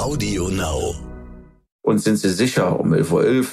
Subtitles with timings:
[0.00, 0.94] Audio Now.
[1.82, 3.46] Und sind Sie sicher, um 11.11 Uhr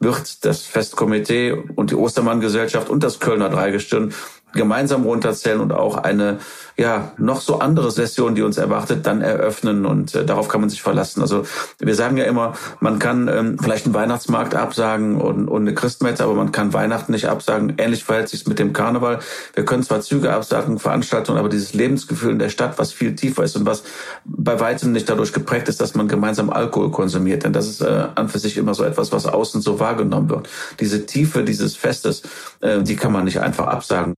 [0.00, 4.12] wird das Festkomitee und die Ostermann-Gesellschaft und das Kölner Dreigestirn
[4.52, 6.38] gemeinsam runterzählen und auch eine
[6.76, 10.70] ja noch so andere Session, die uns erwartet, dann eröffnen und äh, darauf kann man
[10.70, 11.20] sich verlassen.
[11.20, 11.44] Also
[11.78, 16.24] wir sagen ja immer, man kann ähm, vielleicht einen Weihnachtsmarkt absagen und, und eine Christmette,
[16.24, 17.74] aber man kann Weihnachten nicht absagen.
[17.78, 19.18] Ähnlich verhält sich mit dem Karneval.
[19.54, 23.44] Wir können zwar Züge absagen, Veranstaltungen, aber dieses Lebensgefühl in der Stadt, was viel tiefer
[23.44, 23.84] ist und was
[24.24, 28.06] bei weitem nicht dadurch geprägt ist, dass man gemeinsam Alkohol konsumiert, denn das ist äh,
[28.14, 30.48] an für sich immer so etwas, was außen so wahrgenommen wird.
[30.80, 32.22] Diese Tiefe dieses Festes,
[32.60, 34.14] äh, die kann man nicht einfach absagen.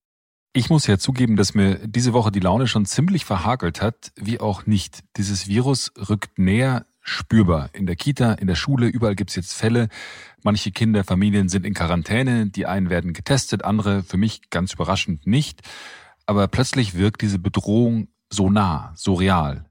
[0.57, 4.39] Ich muss ja zugeben, dass mir diese Woche die Laune schon ziemlich verhagelt hat, wie
[4.39, 5.03] auch nicht.
[5.17, 7.69] Dieses Virus rückt näher spürbar.
[7.73, 9.89] In der Kita, in der Schule, überall gibt's jetzt Fälle.
[10.43, 15.27] Manche Kinder, Familien sind in Quarantäne, die einen werden getestet, andere für mich ganz überraschend
[15.27, 15.59] nicht.
[16.25, 19.65] Aber plötzlich wirkt diese Bedrohung so nah, so real.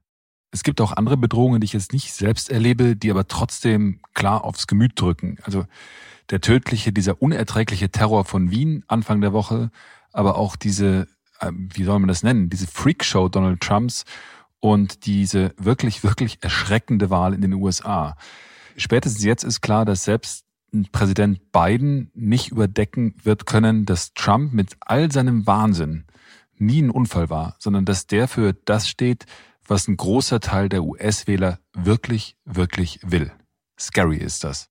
[0.51, 4.43] Es gibt auch andere Bedrohungen, die ich jetzt nicht selbst erlebe, die aber trotzdem klar
[4.43, 5.39] aufs Gemüt drücken.
[5.41, 5.65] Also
[6.29, 9.71] der tödliche, dieser unerträgliche Terror von Wien Anfang der Woche,
[10.15, 11.07] aber auch diese,
[11.39, 14.05] äh, wie soll man das nennen, diese Freakshow Donald Trumps
[14.59, 18.15] und diese wirklich, wirklich erschreckende Wahl in den USA.
[18.77, 20.45] Spätestens jetzt ist klar, dass selbst
[20.91, 26.05] Präsident Biden nicht überdecken wird können, dass Trump mit all seinem Wahnsinn
[26.57, 29.25] nie ein Unfall war, sondern dass der für das steht,
[29.67, 33.31] was ein großer Teil der US-Wähler wirklich, wirklich will.
[33.79, 34.69] Scary ist das.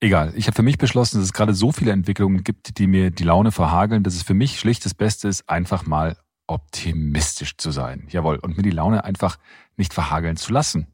[0.00, 3.10] Egal, ich habe für mich beschlossen, dass es gerade so viele Entwicklungen gibt, die mir
[3.10, 7.72] die Laune verhageln, dass es für mich schlicht das Beste ist, einfach mal optimistisch zu
[7.72, 8.06] sein.
[8.08, 9.38] Jawohl, und mir die Laune einfach
[9.76, 10.86] nicht verhageln zu lassen.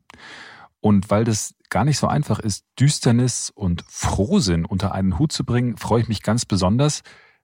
[0.81, 5.45] Und weil das gar nicht so einfach ist, Düsternis und Frohsinn unter einen Hut zu
[5.45, 7.03] bringen, freue ich mich ganz besonders,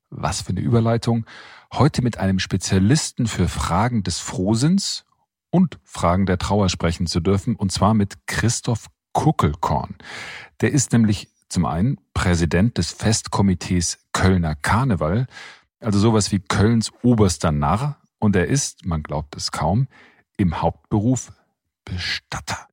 [0.08, 1.26] was für eine Überleitung,
[1.72, 5.04] heute mit einem Spezialisten für Fragen des Frohsinns
[5.50, 9.96] und Fragen der Trauer sprechen zu dürfen, und zwar mit Christoph Kuckelkorn.
[10.60, 15.26] Der ist nämlich zum einen Präsident des Festkomitees Kölner Karneval,
[15.80, 19.88] also sowas wie Kölns oberster Narr, und er ist, man glaubt es kaum,
[20.36, 21.32] im Hauptberuf
[21.84, 22.68] Bestatter.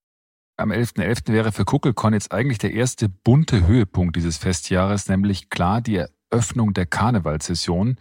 [0.58, 1.28] Am 11.11.
[1.28, 1.34] .11.
[1.34, 6.74] wäre für Kuckelkorn jetzt eigentlich der erste bunte Höhepunkt dieses Festjahres, nämlich klar die Eröffnung
[6.74, 7.98] der Karnevalssession.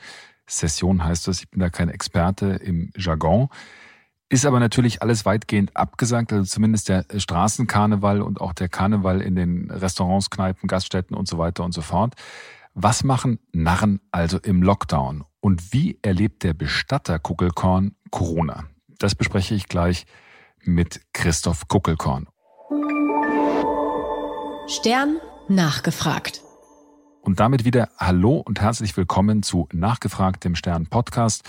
[0.47, 3.49] Session heißt das, ich bin da kein Experte im Jargon.
[4.29, 9.37] Ist aber natürlich alles weitgehend abgesagt, also zumindest der Straßenkarneval und auch der Karneval in
[9.37, 12.15] den Restaurants, Kneipen, Gaststätten und so weiter und so fort.
[12.75, 15.25] Was machen Narren also im Lockdown?
[15.39, 18.65] Und wie erlebt der Bestatter Kuckelkorn Corona?
[18.99, 20.07] Das bespreche ich gleich
[20.65, 22.27] mit Christoph Kuckelkorn.
[24.67, 26.43] Stern nachgefragt.
[27.23, 31.45] Und damit wieder Hallo und herzlich willkommen zu Nachgefragt, dem Stern Podcast.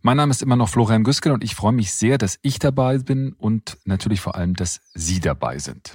[0.00, 2.98] Mein Name ist immer noch Florian Güskel und ich freue mich sehr, dass ich dabei
[2.98, 5.94] bin und natürlich vor allem, dass Sie dabei sind.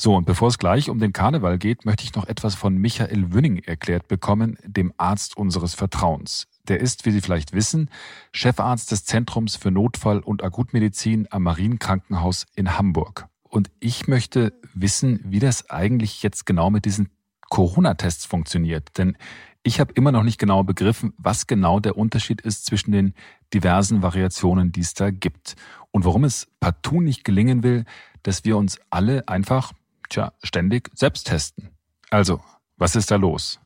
[0.00, 3.34] So, und bevor es gleich um den Karneval geht, möchte ich noch etwas von Michael
[3.34, 6.46] Wünning erklärt bekommen, dem Arzt unseres Vertrauens.
[6.68, 7.90] Der ist, wie Sie vielleicht wissen,
[8.32, 13.26] Chefarzt des Zentrums für Notfall- und Akutmedizin am Marienkrankenhaus in Hamburg.
[13.42, 17.10] Und ich möchte wissen, wie das eigentlich jetzt genau mit diesen
[17.50, 18.96] Corona-Tests funktioniert.
[18.98, 19.16] Denn
[19.62, 23.14] ich habe immer noch nicht genau begriffen, was genau der Unterschied ist zwischen den
[23.52, 25.56] diversen Variationen, die es da gibt.
[25.90, 27.84] Und warum es partout nicht gelingen will,
[28.22, 29.72] dass wir uns alle einfach,
[30.08, 31.70] tja, ständig selbst testen.
[32.10, 32.40] Also,
[32.76, 33.60] was ist da los?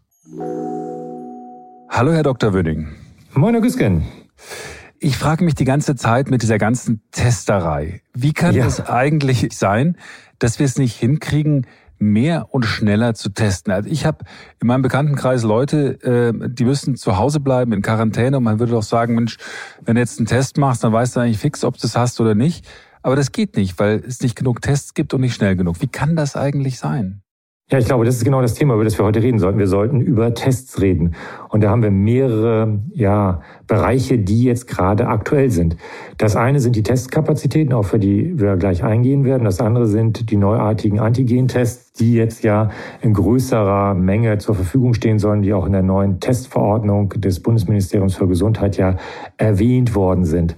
[1.88, 2.54] Hallo, Herr Dr.
[2.54, 2.88] Wöning.
[3.34, 4.04] Moin, Herr Güsken.
[4.98, 8.02] Ich frage mich die ganze Zeit mit dieser ganzen Testerei.
[8.14, 8.66] Wie kann ja.
[8.66, 9.96] es eigentlich sein,
[10.38, 11.66] dass wir es nicht hinkriegen,
[12.02, 13.72] mehr und schneller zu testen.
[13.72, 14.24] Also ich habe
[14.60, 18.72] in meinem Bekanntenkreis Leute, äh, die müssen zu Hause bleiben in Quarantäne und man würde
[18.72, 19.36] doch sagen, Mensch,
[19.82, 22.20] wenn du jetzt einen Test machst, dann weißt du eigentlich fix, ob du es hast
[22.20, 22.66] oder nicht.
[23.02, 25.80] Aber das geht nicht, weil es nicht genug Tests gibt und nicht schnell genug.
[25.80, 27.21] Wie kann das eigentlich sein?
[27.72, 29.58] Ja, ich glaube, das ist genau das Thema, über das wir heute reden sollten.
[29.58, 31.14] Wir sollten über Tests reden.
[31.48, 35.78] Und da haben wir mehrere ja, Bereiche, die jetzt gerade aktuell sind.
[36.18, 39.44] Das eine sind die Testkapazitäten, auf die wir gleich eingehen werden.
[39.44, 42.70] Das andere sind die neuartigen Antigen-Tests, die jetzt ja
[43.00, 48.16] in größerer Menge zur Verfügung stehen sollen, die auch in der neuen Testverordnung des Bundesministeriums
[48.16, 48.96] für Gesundheit ja
[49.38, 50.56] erwähnt worden sind.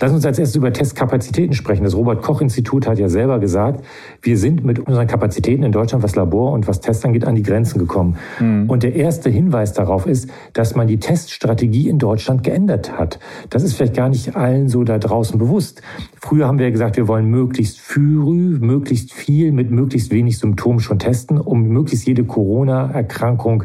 [0.00, 1.84] Lass uns als erstes über Testkapazitäten sprechen.
[1.84, 3.84] Das Robert-Koch-Institut hat ja selber gesagt,
[4.22, 7.42] wir sind mit unseren Kapazitäten in Deutschland, was Labor und was Tests angeht, an die
[7.42, 8.16] Grenzen gekommen.
[8.40, 8.70] Mhm.
[8.70, 13.18] Und der erste Hinweis darauf ist, dass man die Teststrategie in Deutschland geändert hat.
[13.50, 15.82] Das ist vielleicht gar nicht allen so da draußen bewusst.
[16.20, 20.98] Früher haben wir gesagt, wir wollen möglichst früh, möglichst viel mit möglichst wenig Symptomen schon
[20.98, 23.64] testen, um möglichst jede Corona-Erkrankung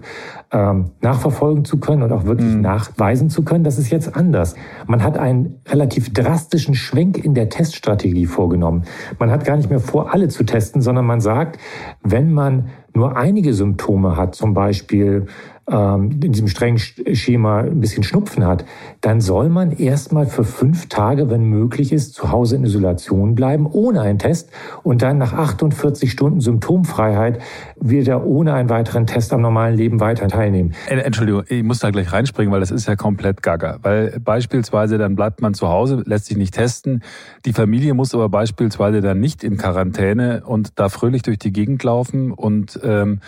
[0.51, 2.61] ähm, nachverfolgen zu können und auch wirklich mhm.
[2.61, 3.63] nachweisen zu können.
[3.63, 4.55] Das ist jetzt anders.
[4.87, 8.83] Man hat einen relativ drastischen Schwenk in der Teststrategie vorgenommen.
[9.19, 11.59] Man hat gar nicht mehr vor, alle zu testen, sondern man sagt,
[12.03, 15.27] wenn man nur einige Symptome hat, zum Beispiel
[15.69, 18.65] in diesem strengen Schema ein bisschen Schnupfen hat,
[19.01, 23.67] dann soll man erstmal für fünf Tage, wenn möglich ist, zu Hause in Isolation bleiben,
[23.67, 24.49] ohne einen Test
[24.83, 27.39] und dann nach 48 Stunden Symptomfreiheit
[27.79, 30.73] wieder ohne einen weiteren Test am normalen Leben weiter teilnehmen.
[30.87, 33.77] Entschuldigung, ich muss da gleich reinspringen, weil das ist ja komplett gaga.
[33.83, 37.03] Weil beispielsweise dann bleibt man zu Hause, lässt sich nicht testen.
[37.45, 41.83] Die Familie muss aber beispielsweise dann nicht in Quarantäne und da fröhlich durch die Gegend
[41.83, 43.19] laufen und ähm,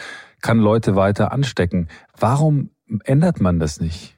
[0.41, 1.87] kann Leute weiter anstecken.
[2.19, 2.71] Warum
[3.05, 4.17] ändert man das nicht?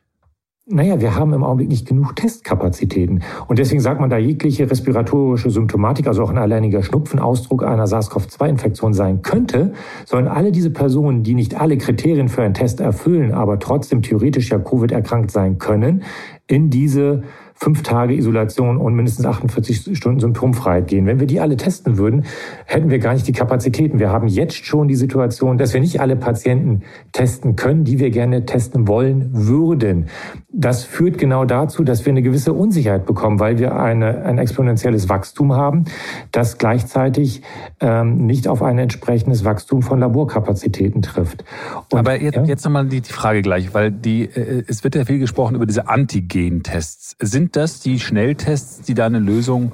[0.66, 3.22] Naja, wir haben im Augenblick nicht genug Testkapazitäten.
[3.50, 7.86] Und deswegen sagt man, da jegliche respiratorische Symptomatik, also auch ein alleiniger Schnupfen, Ausdruck einer
[7.86, 9.74] SARS-CoV-2-Infektion sein könnte,
[10.06, 14.52] sollen alle diese Personen, die nicht alle Kriterien für einen Test erfüllen, aber trotzdem theoretisch
[14.52, 16.04] ja Covid erkrankt sein können,
[16.48, 17.24] in diese
[17.64, 21.06] fünf Tage Isolation und mindestens 48 Stunden Symptomfreiheit gehen.
[21.06, 22.26] Wenn wir die alle testen würden,
[22.66, 24.00] hätten wir gar nicht die Kapazitäten.
[24.00, 26.82] Wir haben jetzt schon die Situation, dass wir nicht alle Patienten
[27.14, 30.08] testen können, die wir gerne testen wollen würden.
[30.52, 35.08] Das führt genau dazu, dass wir eine gewisse Unsicherheit bekommen, weil wir eine, ein exponentielles
[35.08, 35.86] Wachstum haben,
[36.32, 37.44] das gleichzeitig
[37.80, 41.46] ähm, nicht auf ein entsprechendes Wachstum von Laborkapazitäten trifft.
[41.90, 42.44] Und, Aber jetzt, ja?
[42.44, 45.66] jetzt nochmal die, die Frage gleich, weil die, äh, es wird ja viel gesprochen über
[45.66, 47.16] diese Antigen-Tests.
[47.20, 49.72] Sind das die Schnelltests, die da eine Lösung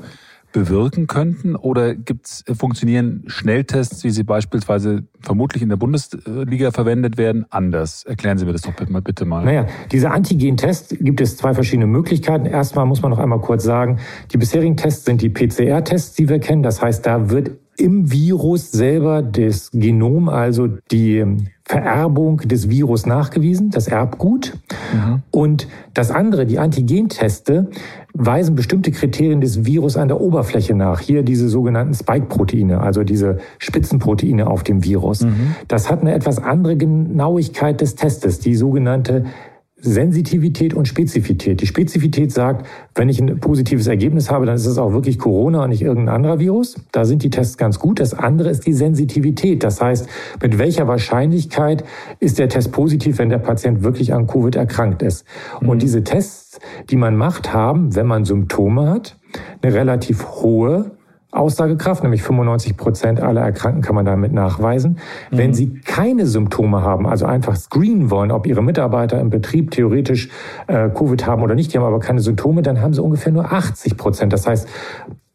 [0.51, 1.55] bewirken könnten?
[1.55, 8.03] Oder gibt's, äh, funktionieren Schnelltests, wie sie beispielsweise vermutlich in der Bundesliga verwendet werden, anders?
[8.03, 9.45] Erklären Sie mir das doch bitte mal.
[9.45, 12.45] Naja, diese Antigen-Tests gibt es zwei verschiedene Möglichkeiten.
[12.45, 13.99] Erstmal muss man noch einmal kurz sagen,
[14.31, 16.63] die bisherigen Tests sind die PCR-Tests, die wir kennen.
[16.63, 21.25] Das heißt, da wird im Virus selber das Genom, also die
[21.69, 24.57] Vererbung des Virus nachgewiesen, das Erbgut.
[24.92, 25.21] Mhm.
[25.30, 27.69] Und das andere, die Antigenteste,
[28.16, 31.00] weisen bestimmte Kriterien des Virus an der Oberfläche nach.
[31.00, 35.21] Hier diese sogenannten Spike-Proteine, also diese Spitzenproteine auf dem Virus.
[35.21, 35.54] Mhm.
[35.68, 39.25] Das hat eine etwas andere Genauigkeit des Testes, die sogenannte
[39.81, 41.61] Sensitivität und Spezifität.
[41.61, 42.65] Die Spezifität sagt,
[42.95, 46.15] wenn ich ein positives Ergebnis habe, dann ist es auch wirklich Corona und nicht irgendein
[46.15, 46.75] anderer Virus.
[46.91, 47.99] Da sind die Tests ganz gut.
[47.99, 49.63] Das andere ist die Sensitivität.
[49.63, 50.07] Das heißt,
[50.41, 51.83] mit welcher Wahrscheinlichkeit
[52.19, 55.25] ist der Test positiv, wenn der Patient wirklich an Covid erkrankt ist.
[55.61, 55.69] Mhm.
[55.69, 56.59] Und diese Tests,
[56.89, 59.17] die man macht, haben, wenn man Symptome hat,
[59.61, 60.91] eine relativ hohe
[61.31, 64.97] Aussagekraft, nämlich 95 Prozent aller Erkrankten kann man damit nachweisen.
[65.29, 65.37] Mhm.
[65.37, 70.29] Wenn sie keine Symptome haben, also einfach screenen wollen, ob ihre Mitarbeiter im Betrieb theoretisch
[70.67, 73.51] äh, Covid haben oder nicht, die haben aber keine Symptome, dann haben sie ungefähr nur
[73.51, 74.33] 80 Prozent.
[74.33, 74.67] Das heißt,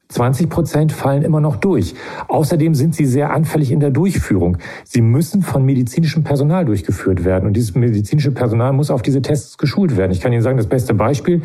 [0.08, 1.94] 20 Prozent fallen immer noch durch.
[2.28, 4.58] Außerdem sind sie sehr anfällig in der Durchführung.
[4.84, 7.46] Sie müssen von medizinischem Personal durchgeführt werden.
[7.46, 10.12] Und dieses medizinische Personal muss auf diese Tests geschult werden.
[10.12, 11.42] Ich kann Ihnen sagen, das beste Beispiel.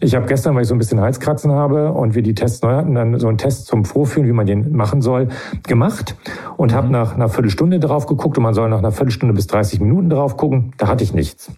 [0.00, 2.72] Ich habe gestern, weil ich so ein bisschen Halskratzen habe und wir die Tests neu
[2.72, 5.28] hatten, dann so einen Test zum Vorführen, wie man den machen soll,
[5.66, 6.16] gemacht
[6.56, 6.76] und mhm.
[6.76, 10.10] habe nach einer Viertelstunde drauf geguckt und man soll nach einer Viertelstunde bis 30 Minuten
[10.10, 10.72] drauf gucken.
[10.78, 11.52] Da hatte ich nichts.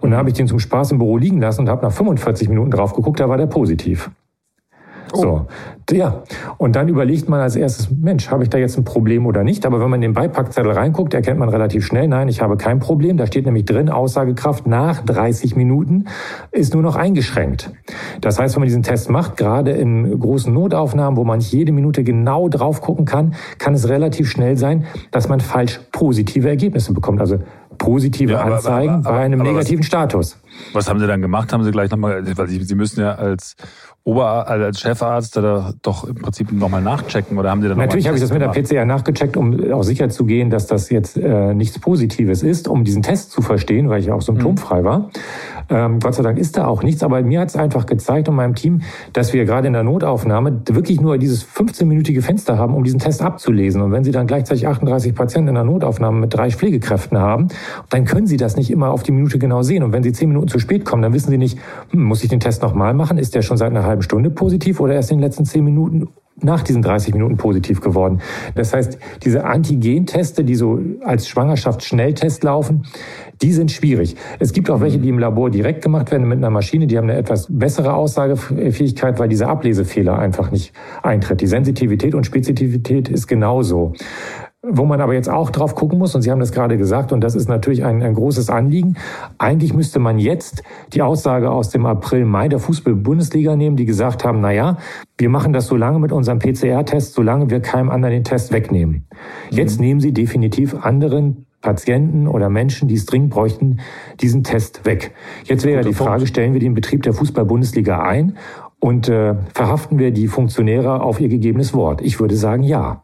[0.00, 2.48] Und dann habe ich den zum Spaß im Büro liegen lassen und habe nach 45
[2.48, 4.10] Minuten drauf geguckt, da war der positiv.
[5.12, 5.20] Oh.
[5.20, 5.46] So,
[5.92, 6.22] ja.
[6.58, 9.64] Und dann überlegt man als erstes, Mensch, habe ich da jetzt ein Problem oder nicht?
[9.66, 12.80] Aber wenn man in den Beipackzettel reinguckt, erkennt man relativ schnell, nein, ich habe kein
[12.80, 13.16] Problem.
[13.16, 16.06] Da steht nämlich drin, Aussagekraft nach 30 Minuten
[16.50, 17.70] ist nur noch eingeschränkt.
[18.20, 21.72] Das heißt, wenn man diesen Test macht, gerade in großen Notaufnahmen, wo man nicht jede
[21.72, 26.92] Minute genau drauf gucken kann, kann es relativ schnell sein, dass man falsch positive Ergebnisse
[26.92, 27.20] bekommt.
[27.20, 27.38] Also
[27.86, 30.38] positive ja, aber, Anzeigen aber, aber, bei einem negativen was, Status.
[30.72, 31.52] Was haben Sie dann gemacht?
[31.52, 33.54] Haben Sie gleich nochmal, weil Sie, Sie müssen ja als
[34.02, 38.06] Ober, also als Chefarzt da doch im Prinzip nochmal nachchecken oder haben Sie dann Natürlich
[38.06, 41.16] habe ich das mit der PCR nachgecheckt, um auch sicher zu gehen, dass das jetzt
[41.16, 44.84] äh, nichts Positives ist, um diesen Test zu verstehen, weil ich ja auch symptomfrei mhm.
[44.84, 45.10] war.
[45.68, 48.36] Ähm, Gott sei Dank ist da auch nichts, aber mir hat es einfach gezeigt und
[48.36, 48.82] meinem Team,
[49.12, 53.22] dass wir gerade in der Notaufnahme wirklich nur dieses 15-minütige Fenster haben, um diesen Test
[53.22, 53.82] abzulesen.
[53.82, 57.48] Und wenn Sie dann gleichzeitig 38 Patienten in der Notaufnahme mit drei Pflegekräften haben,
[57.90, 59.82] dann können Sie das nicht immer auf die Minute genau sehen.
[59.82, 61.58] Und wenn Sie zehn Minuten zu spät kommen, dann wissen Sie nicht,
[61.90, 63.18] hm, muss ich den Test nochmal machen?
[63.18, 66.08] Ist der schon seit einer halben Stunde positiv oder erst in den letzten zehn Minuten?
[66.42, 68.20] nach diesen 30 Minuten positiv geworden.
[68.54, 72.84] Das heißt, diese Antigen-Teste, die so als Schwangerschaftsschnelltest laufen,
[73.42, 74.16] die sind schwierig.
[74.38, 77.08] Es gibt auch welche, die im Labor direkt gemacht werden mit einer Maschine, die haben
[77.08, 81.40] eine etwas bessere Aussagefähigkeit, weil dieser Ablesefehler einfach nicht eintritt.
[81.40, 83.92] Die Sensitivität und Spezifität ist genauso.
[84.68, 87.20] Wo man aber jetzt auch drauf gucken muss, und Sie haben das gerade gesagt, und
[87.20, 88.96] das ist natürlich ein, ein großes Anliegen,
[89.38, 94.24] eigentlich müsste man jetzt die Aussage aus dem April, Mai der Fußball-Bundesliga nehmen, die gesagt
[94.24, 94.78] haben, na ja,
[95.18, 99.06] wir machen das so lange mit unserem PCR-Test, solange wir keinem anderen den Test wegnehmen.
[99.50, 99.86] Jetzt mhm.
[99.86, 103.80] nehmen Sie definitiv anderen Patienten oder Menschen, die es dringend bräuchten,
[104.20, 105.14] diesen Test weg.
[105.44, 108.36] Jetzt wäre die Frage, stellen wir den Betrieb der Fußball-Bundesliga ein
[108.78, 112.00] und äh, verhaften wir die Funktionäre auf ihr gegebenes Wort?
[112.02, 113.02] Ich würde sagen, ja.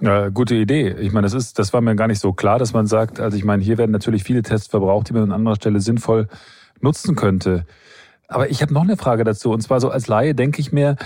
[0.00, 0.96] Ja, gute Idee.
[1.00, 3.36] Ich meine, das ist, das war mir gar nicht so klar, dass man sagt, also
[3.36, 6.28] ich meine, hier werden natürlich viele Tests verbraucht, die man an anderer Stelle sinnvoll
[6.80, 7.66] nutzen könnte.
[8.26, 9.52] Aber ich habe noch eine Frage dazu.
[9.52, 10.96] Und zwar so als Laie denke ich mir,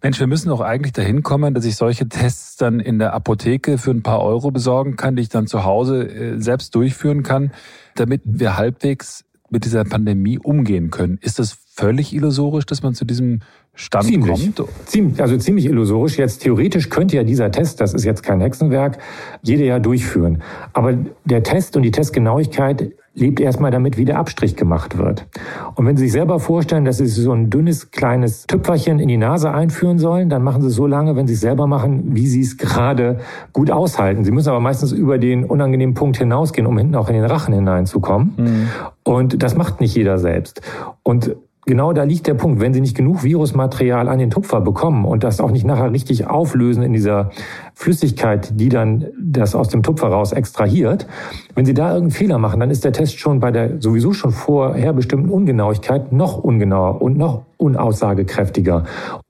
[0.00, 3.78] Mensch, wir müssen doch eigentlich dahin kommen, dass ich solche Tests dann in der Apotheke
[3.78, 7.52] für ein paar Euro besorgen kann, die ich dann zu Hause äh, selbst durchführen kann,
[7.96, 11.18] damit wir halbwegs mit dieser Pandemie umgehen können.
[11.20, 13.40] Ist das völlig illusorisch, dass man zu diesem
[13.74, 14.68] Stand ziemlich, kommt?
[14.86, 16.18] Ziemlich, also ziemlich illusorisch.
[16.18, 18.98] Jetzt theoretisch könnte ja dieser Test, das ist jetzt kein Hexenwerk,
[19.42, 20.42] jeder ja durchführen.
[20.74, 25.26] Aber der Test und die Testgenauigkeit lebt erstmal damit, wie der Abstrich gemacht wird.
[25.74, 29.16] Und wenn Sie sich selber vorstellen, dass Sie so ein dünnes, kleines Tüpferchen in die
[29.16, 32.26] Nase einführen sollen, dann machen Sie es so lange, wenn Sie es selber machen, wie
[32.26, 33.18] Sie es gerade
[33.52, 34.24] gut aushalten.
[34.24, 37.54] Sie müssen aber meistens über den unangenehmen Punkt hinausgehen, um hinten auch in den Rachen
[37.54, 38.32] hineinzukommen.
[38.36, 38.68] Mhm.
[39.04, 40.60] Und das macht nicht jeder selbst.
[41.02, 41.36] Und
[41.68, 42.60] Genau da liegt der Punkt.
[42.60, 46.26] Wenn Sie nicht genug Virusmaterial an den Tupfer bekommen und das auch nicht nachher richtig
[46.26, 47.28] auflösen in dieser
[47.74, 51.06] Flüssigkeit, die dann das aus dem Tupfer raus extrahiert,
[51.54, 54.30] wenn Sie da irgendeinen Fehler machen, dann ist der Test schon bei der sowieso schon
[54.30, 58.84] vorher bestimmten Ungenauigkeit noch ungenauer und noch unaussagekräftiger.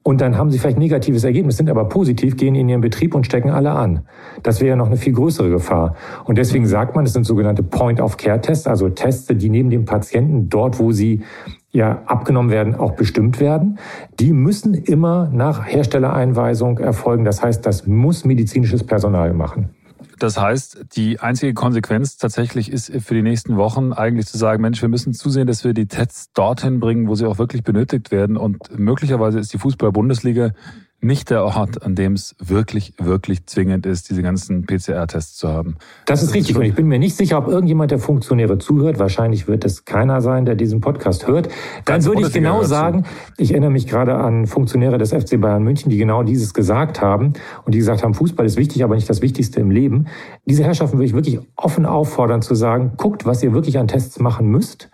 [0.05, 3.27] Und dann haben Sie vielleicht negatives Ergebnis, sind aber positiv, gehen in Ihren Betrieb und
[3.27, 4.07] stecken alle an.
[4.45, 5.97] Das wäre noch eine viel größere Gefahr.
[6.25, 10.79] Und deswegen sagt man, es sind sogenannte Point-of-Care-Tests, also Tests, die neben dem Patienten dort,
[10.79, 11.23] wo sie
[11.71, 13.79] ja abgenommen werden, auch bestimmt werden.
[14.19, 17.25] Die müssen immer nach Herstellereinweisung erfolgen.
[17.25, 19.71] Das heißt, das muss medizinisches Personal machen.
[20.19, 24.83] Das heißt, die einzige Konsequenz tatsächlich ist für die nächsten Wochen eigentlich zu sagen, Mensch,
[24.83, 28.37] wir müssen zusehen, dass wir die Tests dorthin bringen, wo sie auch wirklich benötigt werden.
[28.37, 30.53] Und möglicherweise ist die Fußball-Bundesliga
[31.01, 35.77] nicht der Ort, an dem es wirklich, wirklich zwingend ist, diese ganzen PCR-Tests zu haben.
[36.07, 36.57] Das ist richtig.
[36.57, 38.99] Und ich bin mir nicht sicher, ob irgendjemand der Funktionäre zuhört.
[38.99, 41.49] Wahrscheinlich wird es keiner sein, der diesen Podcast hört.
[41.85, 43.05] Dann würde ich genau sagen,
[43.37, 47.35] ich erinnere mich gerade an Funktionäre des FC Bayern München, die genau dieses gesagt haben
[47.65, 50.09] und die gesagt haben, Fußball ist wichtig, aber nicht das Wichtigste im Leben.
[50.47, 54.19] Diese Herrschaften würde ich wirklich offen auffordern zu sagen, guckt, was ihr wirklich an Tests
[54.19, 54.91] machen müsst.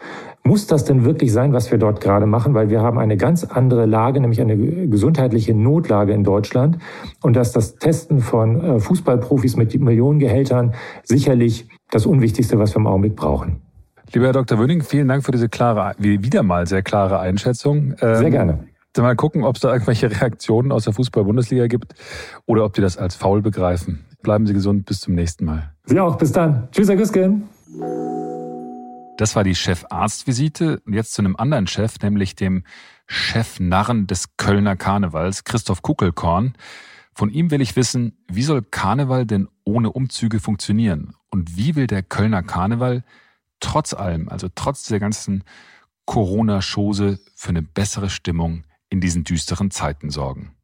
[0.46, 2.52] Muss das denn wirklich sein, was wir dort gerade machen?
[2.52, 6.78] Weil wir haben eine ganz andere Lage, nämlich eine gesundheitliche Notlage in Deutschland.
[7.22, 12.86] Und dass das Testen von äh, Fußballprofis mit Millionengehältern sicherlich das Unwichtigste, was wir im
[12.86, 13.62] Augenblick brauchen.
[14.12, 14.58] Lieber Herr Dr.
[14.58, 17.94] Wöning, vielen Dank für diese klare, wieder mal sehr klare Einschätzung.
[17.98, 18.58] Sehr ähm, gerne.
[18.96, 21.94] Mal gucken, ob es da irgendwelche Reaktionen aus der Fußball-Bundesliga gibt
[22.46, 24.04] oder ob die das als faul begreifen.
[24.22, 25.70] Bleiben Sie gesund, bis zum nächsten Mal.
[25.86, 26.68] Sie auch, bis dann.
[26.70, 27.44] Tschüss, Herr Güsken.
[29.16, 30.80] Das war die Chefarztvisite.
[30.84, 32.64] Und jetzt zu einem anderen Chef, nämlich dem
[33.06, 36.54] Chef-Narren des Kölner Karnevals, Christoph Kuckelkorn.
[37.14, 41.14] Von ihm will ich wissen, wie soll Karneval denn ohne Umzüge funktionieren?
[41.30, 43.04] Und wie will der Kölner Karneval
[43.60, 45.44] trotz allem, also trotz dieser ganzen
[46.06, 50.56] Corona-Chose, für eine bessere Stimmung in diesen düsteren Zeiten sorgen?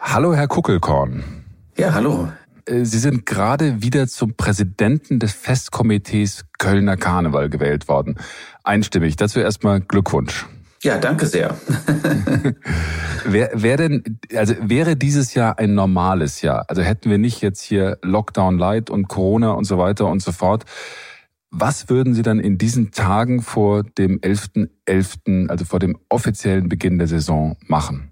[0.00, 1.44] Hallo, Herr Kuckelkorn.
[1.76, 2.32] Ja, hallo.
[2.68, 8.18] Äh, Sie sind gerade wieder zum Präsidenten des Festkomitees Kölner Karneval gewählt worden.
[8.64, 9.16] Einstimmig.
[9.16, 10.46] Dazu erstmal Glückwunsch.
[10.82, 11.58] Ja, danke sehr.
[13.24, 16.66] wer, wer denn, also wäre dieses Jahr ein normales Jahr?
[16.68, 20.30] Also hätten wir nicht jetzt hier Lockdown Light und Corona und so weiter und so
[20.30, 20.64] fort.
[21.50, 26.68] Was würden Sie dann in diesen Tagen vor dem 11.11., .11., also vor dem offiziellen
[26.68, 28.10] Beginn der Saison machen?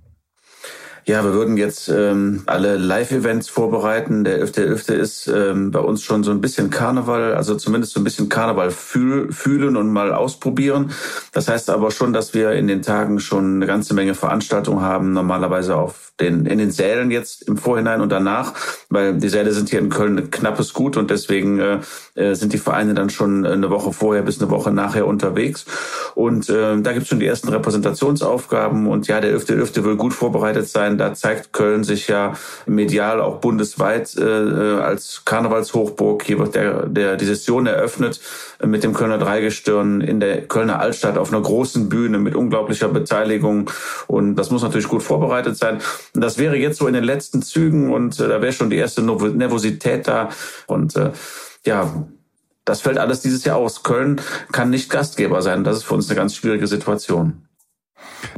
[1.09, 4.25] Ja, wir würden jetzt ähm, alle Live-Events vorbereiten.
[4.25, 4.89] Der 11.11.
[4.89, 4.93] .11.
[4.95, 8.73] ist ähm, bei uns schon so ein bisschen Karneval, also zumindest so ein bisschen Karneval
[8.73, 10.91] fühl, fühlen und mal ausprobieren.
[11.31, 15.13] Das heißt aber schon, dass wir in den Tagen schon eine ganze Menge Veranstaltungen haben,
[15.13, 18.55] normalerweise auf den, in den Sälen jetzt im Vorhinein und danach,
[18.89, 21.79] weil die Säle sind hier in Köln ein knappes Gut und deswegen äh,
[22.15, 25.67] äh sind die Vereine dann schon eine Woche vorher bis eine Woche nachher unterwegs.
[26.15, 29.75] Und äh, da gibt's schon die ersten Repräsentationsaufgaben und ja, der 11.11.
[29.75, 29.85] .11.
[29.85, 32.35] will gut vorbereitet sein da zeigt Köln sich ja
[32.67, 36.23] medial auch bundesweit äh, als Karnevalshochburg.
[36.25, 38.21] Hier wird der, der, die Session eröffnet
[38.65, 43.71] mit dem Kölner Dreigestirn in der Kölner Altstadt auf einer großen Bühne mit unglaublicher Beteiligung.
[44.07, 45.79] Und das muss natürlich gut vorbereitet sein.
[46.15, 49.03] Das wäre jetzt so in den letzten Zügen und äh, da wäre schon die erste
[49.03, 50.31] Nervosität da.
[50.67, 51.13] Und äh,
[51.65, 52.07] ja,
[52.65, 53.83] das fällt alles dieses Jahr aus.
[53.83, 54.21] Köln
[54.53, 55.65] kann nicht Gastgeber sein.
[55.65, 57.46] Das ist für uns eine ganz schwierige Situation.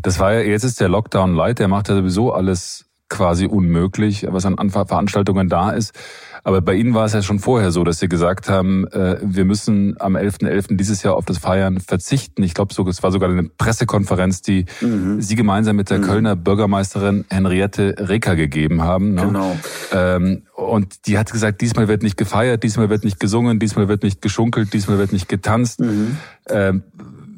[0.02, 4.26] Das war ja, jetzt ist der Lockdown light, der macht ja sowieso alles quasi unmöglich,
[4.28, 5.94] was an Veranstaltungen da ist.
[6.44, 9.44] Aber bei Ihnen war es ja schon vorher so, dass Sie gesagt haben, äh, wir
[9.44, 10.46] müssen am 11.11.
[10.46, 10.76] .11.
[10.76, 12.42] dieses Jahr auf das Feiern verzichten.
[12.42, 15.20] Ich glaube, es war sogar eine Pressekonferenz, die mhm.
[15.20, 16.02] Sie gemeinsam mit der mhm.
[16.02, 19.14] Kölner Bürgermeisterin Henriette Reker gegeben haben.
[19.14, 19.26] Ne?
[19.26, 19.56] Genau.
[19.92, 24.02] Ähm, und die hat gesagt, diesmal wird nicht gefeiert, diesmal wird nicht gesungen, diesmal wird
[24.02, 25.80] nicht geschunkelt, diesmal wird nicht getanzt.
[25.80, 26.18] Mhm.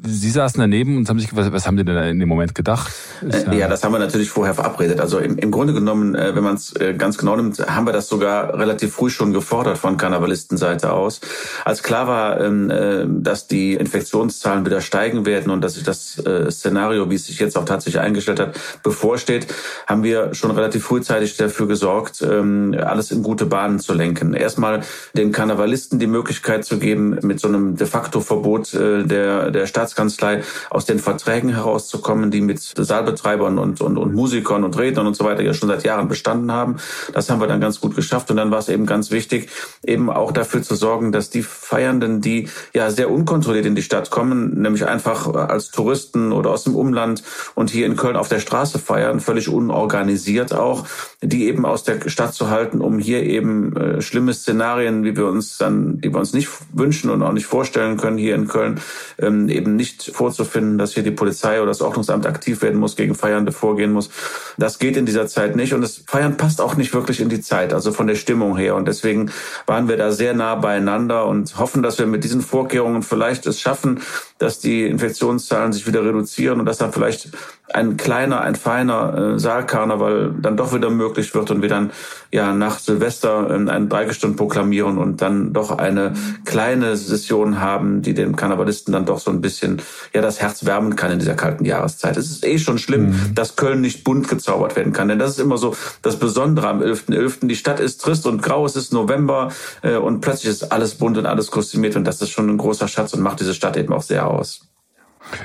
[0.03, 2.91] Sie saßen daneben und haben sich, was, was haben Sie denn in dem Moment gedacht?
[3.21, 4.99] Ja, ja, das haben wir natürlich vorher verabredet.
[4.99, 7.93] Also im, im Grunde genommen, äh, wenn man es äh, ganz genau nimmt, haben wir
[7.93, 11.21] das sogar relativ früh schon gefordert von Karnevalistenseite aus.
[11.65, 16.21] Als klar war, ähm, äh, dass die Infektionszahlen wieder steigen werden und dass sich das
[16.49, 19.47] Szenario, wie es sich jetzt auch tatsächlich eingestellt hat, bevorsteht,
[19.85, 24.33] haben wir schon relativ frühzeitig dafür gesorgt, ähm, alles in gute Bahnen zu lenken.
[24.33, 24.81] Erstmal
[25.15, 29.90] den Karnevalisten die Möglichkeit zu geben, mit so einem de facto Verbot der, der Staats
[29.91, 35.15] Staatskanzlei aus den Verträgen herauszukommen, die mit Saalbetreibern und, und, und Musikern und Rednern und
[35.15, 36.77] so weiter ja schon seit Jahren bestanden haben.
[37.13, 38.31] Das haben wir dann ganz gut geschafft.
[38.31, 39.49] Und dann war es eben ganz wichtig,
[39.85, 44.09] eben auch dafür zu sorgen, dass die Feiernden, die ja sehr unkontrolliert in die Stadt
[44.09, 47.23] kommen, nämlich einfach als Touristen oder aus dem Umland
[47.55, 50.85] und hier in Köln auf der Straße feiern, völlig unorganisiert auch,
[51.21, 55.25] die eben aus der Stadt zu halten, um hier eben äh, schlimme Szenarien, wie wir
[55.25, 58.79] uns dann, die wir uns nicht wünschen und auch nicht vorstellen können hier in Köln,
[59.19, 63.15] ähm, eben nicht vorzufinden, dass hier die Polizei oder das Ordnungsamt aktiv werden muss, gegen
[63.15, 64.11] Feiernde vorgehen muss.
[64.59, 67.41] Das geht in dieser Zeit nicht und das Feiern passt auch nicht wirklich in die
[67.41, 68.75] Zeit, also von der Stimmung her.
[68.75, 69.31] Und deswegen
[69.65, 73.59] waren wir da sehr nah beieinander und hoffen, dass wir mit diesen Vorkehrungen vielleicht es
[73.59, 74.01] schaffen,
[74.37, 77.29] dass die Infektionszahlen sich wieder reduzieren und dass dann vielleicht
[77.73, 81.91] ein kleiner, ein feiner äh, Saalkarneval dann doch wieder möglich wird und wir dann
[82.31, 86.13] ja nach Silvester äh, einen Dreigestunden proklamieren und dann doch eine
[86.45, 89.70] kleine Session haben, die den Karnevalisten dann doch so ein bisschen
[90.13, 92.17] ja das Herz wärmen kann in dieser kalten Jahreszeit.
[92.17, 93.35] Es ist eh schon schlimm, mhm.
[93.35, 96.81] dass Köln nicht bunt gezaubert werden kann, denn das ist immer so das Besondere am
[96.81, 97.41] 11.11.
[97.41, 97.47] .11.
[97.47, 99.51] Die Stadt ist trist und grau, es ist November
[99.81, 102.87] äh, und plötzlich ist alles bunt und alles kostümiert und das ist schon ein großer
[102.87, 104.70] Schatz und macht diese Stadt eben auch sehr aus.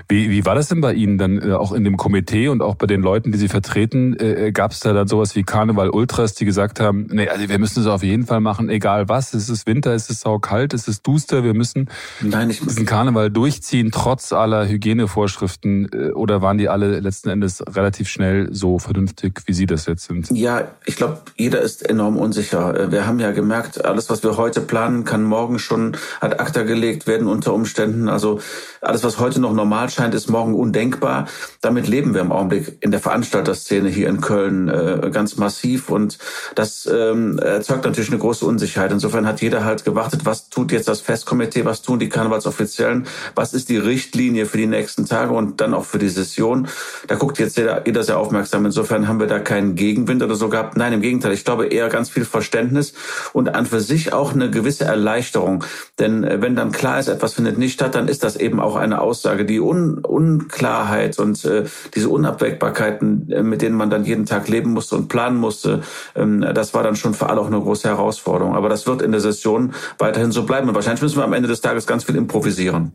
[0.09, 2.75] Wie, wie war das denn bei Ihnen dann äh, auch in dem Komitee und auch
[2.75, 4.16] bei den Leuten, die Sie vertreten?
[4.18, 7.59] Äh, Gab es da dann sowas wie Karneval Ultras, die gesagt haben, nee, also wir
[7.59, 9.35] müssen es auf jeden Fall machen, egal was.
[9.35, 11.88] Es ist Winter, es ist saukalt, es ist duster, wir müssen
[12.21, 15.88] Nein, ich diesen Karneval durchziehen, trotz aller Hygienevorschriften.
[15.92, 20.06] Äh, oder waren die alle letzten Endes relativ schnell so vernünftig, wie Sie das jetzt
[20.06, 20.30] sind?
[20.30, 22.78] Ja, ich glaube, jeder ist enorm unsicher.
[22.78, 26.62] Äh, wir haben ja gemerkt, alles, was wir heute planen, kann morgen schon ad acta
[26.62, 28.08] gelegt werden unter Umständen.
[28.08, 28.41] Also
[28.80, 31.26] alles, was heute noch normal normal scheint, ist morgen undenkbar.
[31.61, 36.19] Damit leben wir im Augenblick in der Veranstalterszene hier in Köln äh, ganz massiv und
[36.55, 38.93] das ähm, erzeugt natürlich eine große Unsicherheit.
[38.93, 43.55] Insofern hat jeder halt gewartet, was tut jetzt das Festkomitee, was tun die Karnevalsoffiziellen, was
[43.55, 46.69] ist die Richtlinie für die nächsten Tage und dann auch für die Session.
[47.09, 48.65] Da guckt jetzt jeder, jeder sehr aufmerksam.
[48.65, 50.76] Insofern haben wir da keinen Gegenwind oder so gehabt.
[50.76, 51.33] Nein, im Gegenteil.
[51.33, 52.95] Ich glaube eher ganz viel Verständnis
[53.33, 55.65] und an für sich auch eine gewisse Erleichterung.
[55.99, 58.76] Denn äh, wenn dann klar ist, etwas findet nicht statt, dann ist das eben auch
[58.76, 61.64] eine Aussage, die Un Unklarheit und äh,
[61.95, 65.82] diese Unabwägbarkeiten, äh, mit denen man dann jeden Tag leben musste und planen musste,
[66.14, 68.54] ähm, das war dann schon für alle auch eine große Herausforderung.
[68.54, 70.69] Aber das wird in der Session weiterhin so bleiben.
[70.69, 72.92] Und wahrscheinlich müssen wir am Ende des Tages ganz viel improvisieren.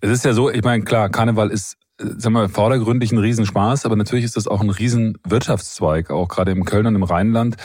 [0.00, 3.84] Es ist ja so, ich meine, klar, Karneval ist äh, sagen wir, vordergründig ein Riesenspaß,
[3.84, 7.56] aber natürlich ist das auch ein Riesenwirtschaftszweig, auch gerade im Köln und im Rheinland.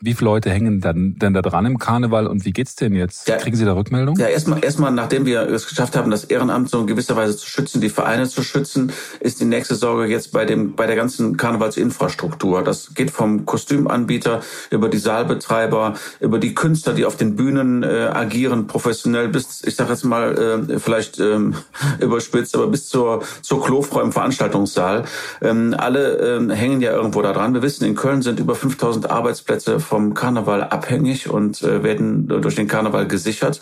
[0.00, 3.26] Wie viele Leute hängen dann, denn da dran im Karneval und wie geht's denn jetzt?
[3.26, 4.14] Ja, Kriegen Sie da Rückmeldung?
[4.16, 7.48] Ja, erstmal, erstmal, nachdem wir es geschafft haben, das Ehrenamt so in gewisser Weise zu
[7.48, 11.36] schützen, die Vereine zu schützen, ist die nächste Sorge jetzt bei dem, bei der ganzen
[11.36, 12.62] Karnevalsinfrastruktur.
[12.62, 18.10] Das geht vom Kostümanbieter über die Saalbetreiber, über die Künstler, die auf den Bühnen äh,
[18.12, 21.56] agieren, professionell bis, ich sag jetzt mal, äh, vielleicht ähm,
[21.98, 25.06] überspitzt, aber bis zur, zur Klofrau im Veranstaltungssaal.
[25.42, 27.52] Ähm, alle ähm, hängen ja irgendwo da dran.
[27.52, 32.54] Wir wissen, in Köln sind über 5000 Arbeitsplätze vom Karneval abhängig und äh, werden durch
[32.54, 33.60] den Karneval gesichert.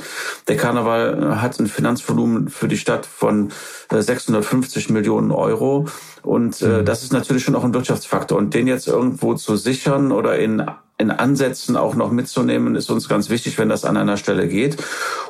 [0.48, 3.52] Der Karneval äh, hat ein Finanzvolumen für die Stadt von
[3.90, 5.86] 650 äh, Millionen Euro.
[6.22, 6.84] Und äh, mhm.
[6.84, 8.36] das ist natürlich schon auch ein Wirtschaftsfaktor.
[8.36, 10.66] Und den jetzt irgendwo zu sichern oder in
[10.98, 14.78] in Ansätzen auch noch mitzunehmen, ist uns ganz wichtig, wenn das an einer Stelle geht.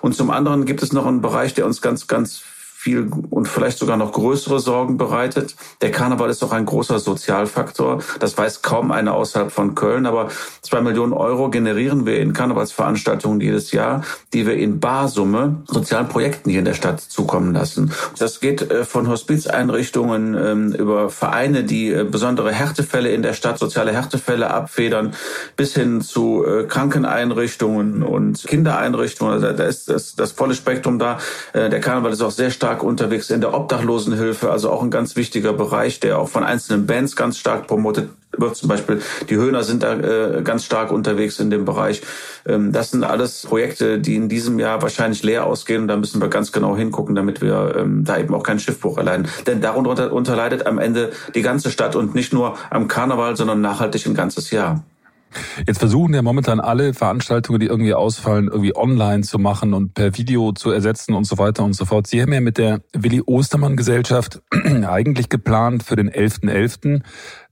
[0.00, 2.44] Und zum anderen gibt es noch einen Bereich, der uns ganz, ganz
[2.86, 5.56] viel und vielleicht sogar noch größere Sorgen bereitet.
[5.82, 7.98] Der Karneval ist doch ein großer Sozialfaktor.
[8.20, 10.28] Das weiß kaum einer außerhalb von Köln, aber
[10.62, 16.48] zwei Millionen Euro generieren wir in Karnevalsveranstaltungen jedes Jahr, die wir in Barsumme sozialen Projekten
[16.48, 17.90] hier in der Stadt zukommen lassen.
[18.20, 23.58] Das geht äh, von Hospizeinrichtungen ähm, über Vereine, die äh, besondere Härtefälle in der Stadt,
[23.58, 25.12] soziale Härtefälle abfedern,
[25.56, 29.34] bis hin zu äh, Krankeneinrichtungen und Kindereinrichtungen.
[29.34, 31.18] Also da ist das, das volle Spektrum da.
[31.52, 35.16] Der Karneval ist auch sehr stark stark unterwegs in der Obdachlosenhilfe, also auch ein ganz
[35.16, 38.54] wichtiger Bereich, der auch von einzelnen Bands ganz stark promotet wird.
[38.54, 42.02] Zum Beispiel die Höhner sind da äh, ganz stark unterwegs in dem Bereich.
[42.46, 45.88] Ähm, das sind alles Projekte, die in diesem Jahr wahrscheinlich leer ausgehen.
[45.88, 49.26] Da müssen wir ganz genau hingucken, damit wir ähm, da eben auch keinen Schiffbruch erleiden.
[49.46, 54.04] Denn darunter unterleidet am Ende die ganze Stadt und nicht nur am Karneval, sondern nachhaltig
[54.04, 54.84] ein ganzes Jahr.
[55.66, 60.16] Jetzt versuchen ja momentan alle Veranstaltungen, die irgendwie ausfallen, irgendwie online zu machen und per
[60.16, 62.06] Video zu ersetzen und so weiter und so fort.
[62.06, 66.46] Sie haben ja mit der Willi Ostermann Gesellschaft eigentlich geplant für den 11.11.
[66.46, 67.02] .11.,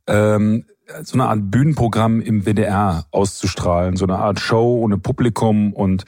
[0.07, 0.65] ähm,
[1.03, 6.05] so eine Art Bühnenprogramm im WDR auszustrahlen, so eine Art Show ohne Publikum und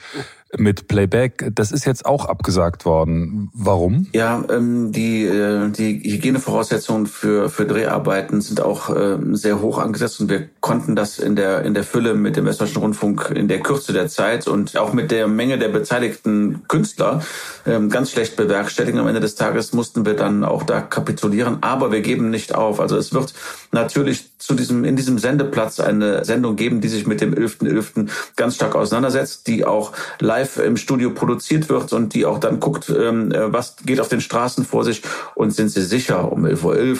[0.55, 1.51] mit Playback.
[1.53, 3.49] Das ist jetzt auch abgesagt worden.
[3.53, 4.07] Warum?
[4.13, 10.21] Ja, ähm, die, äh, die Hygienevoraussetzungen für, für Dreharbeiten sind auch äh, sehr hoch angesetzt
[10.21, 13.59] und wir konnten das in der, in der Fülle mit dem Westdeutschen Rundfunk in der
[13.59, 17.21] Kürze der Zeit und auch mit der Menge der beteiligten Künstler
[17.65, 18.99] äh, ganz schlecht bewerkstelligen.
[18.99, 22.79] Am Ende des Tages mussten wir dann auch da kapitulieren, aber wir geben nicht auf.
[22.79, 23.33] Also es wird
[23.71, 27.67] natürlich zu diesem, in diesem Sendeplatz eine Sendung geben, die sich mit dem 11.11.
[27.67, 28.09] .11.
[28.35, 32.59] ganz stark auseinandersetzt, die auch live live im Studio produziert wird und die auch dann
[32.59, 35.01] guckt, ähm, äh, was geht auf den Straßen vor sich
[35.35, 36.99] und sind sie sicher, um 11.11 Uhr .11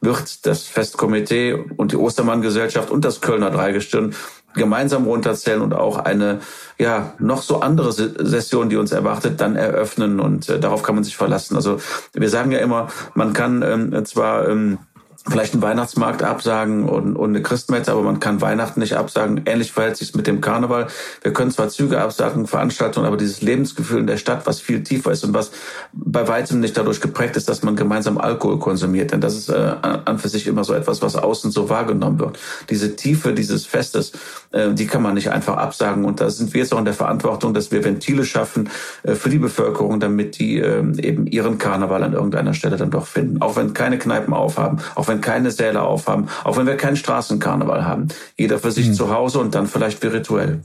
[0.00, 4.14] wird das Festkomitee und die Ostermann-Gesellschaft und das Kölner Dreigestirn
[4.54, 6.40] gemeinsam runterzählen und auch eine
[6.78, 11.04] ja noch so andere Session, die uns erwartet, dann eröffnen und äh, darauf kann man
[11.04, 11.56] sich verlassen.
[11.56, 11.80] Also
[12.14, 14.78] wir sagen ja immer, man kann ähm, zwar ähm,
[15.26, 19.42] vielleicht einen Weihnachtsmarkt absagen und, und eine Christmette, aber man kann Weihnachten nicht absagen.
[19.46, 20.86] Ähnlich verhält sich mit dem Karneval.
[21.22, 25.12] Wir können zwar Züge absagen, Veranstaltungen, aber dieses Lebensgefühl in der Stadt, was viel tiefer
[25.12, 25.50] ist und was
[25.92, 29.12] bei weitem nicht dadurch geprägt ist, dass man gemeinsam Alkohol konsumiert.
[29.12, 32.38] Denn das ist äh, an für sich immer so etwas, was außen so wahrgenommen wird.
[32.70, 34.12] Diese Tiefe dieses Festes,
[34.52, 36.04] äh, die kann man nicht einfach absagen.
[36.04, 38.70] Und da sind wir jetzt auch in der Verantwortung, dass wir Ventile schaffen
[39.02, 43.06] äh, für die Bevölkerung, damit die äh, eben ihren Karneval an irgendeiner Stelle dann doch
[43.06, 43.42] finden.
[43.42, 46.96] Auch wenn keine Kneipen aufhaben, auch wenn wenn keine Säle aufhaben, auch wenn wir keinen
[46.96, 48.08] Straßenkarneval haben.
[48.36, 48.94] Jeder für sich mhm.
[48.94, 50.60] zu Hause und dann vielleicht virtuell.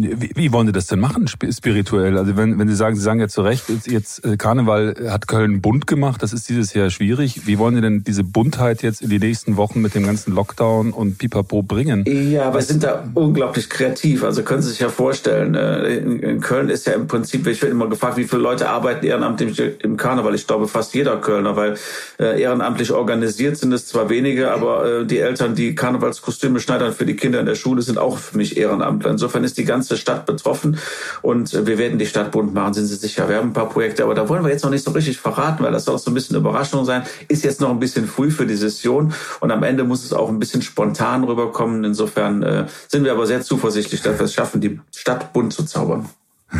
[0.00, 2.16] Wie, wie wollen Sie das denn machen, spirituell?
[2.18, 5.60] Also wenn, wenn Sie sagen, Sie sagen ja zu Recht, jetzt, äh, Karneval hat Köln
[5.60, 7.46] bunt gemacht, das ist dieses Jahr schwierig.
[7.46, 10.92] Wie wollen Sie denn diese Buntheit jetzt in die nächsten Wochen mit dem ganzen Lockdown
[10.92, 12.04] und Pipapo bringen?
[12.06, 14.22] Ja, wir sind da unglaublich kreativ.
[14.22, 17.72] Also können Sie sich ja vorstellen, äh, in Köln ist ja im Prinzip, ich werde
[17.72, 20.34] immer gefragt, wie viele Leute arbeiten ehrenamtlich im Karneval.
[20.36, 21.74] Ich glaube fast jeder Kölner, weil
[22.20, 27.16] äh, ehrenamtlich organisiert sind es zwar wenige, aber die Eltern, die Karnevalskostüme schneidern für die
[27.16, 29.10] Kinder in der Schule, sind auch für mich Ehrenamtler.
[29.10, 30.78] Insofern ist die ganze ganze Stadt betroffen
[31.22, 33.28] und äh, wir werden die Stadt bunt machen, sind Sie sicher.
[33.28, 35.64] Wir haben ein paar Projekte, aber da wollen wir jetzt noch nicht so richtig verraten,
[35.64, 37.04] weil das soll auch so ein bisschen Überraschung sein.
[37.28, 40.28] Ist jetzt noch ein bisschen früh für die Session und am Ende muss es auch
[40.28, 41.84] ein bisschen spontan rüberkommen.
[41.84, 45.64] Insofern äh, sind wir aber sehr zuversichtlich, dass wir es schaffen, die Stadt bunt zu
[45.64, 46.08] zaubern.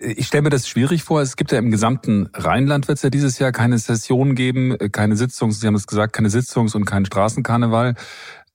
[0.00, 1.22] Ich stelle mir das schwierig vor.
[1.22, 5.16] Es gibt ja im gesamten Rheinland wird es ja dieses Jahr keine Session geben, keine
[5.16, 7.94] Sitzungs, Sie haben es gesagt, keine Sitzungs- und keinen Straßenkarneval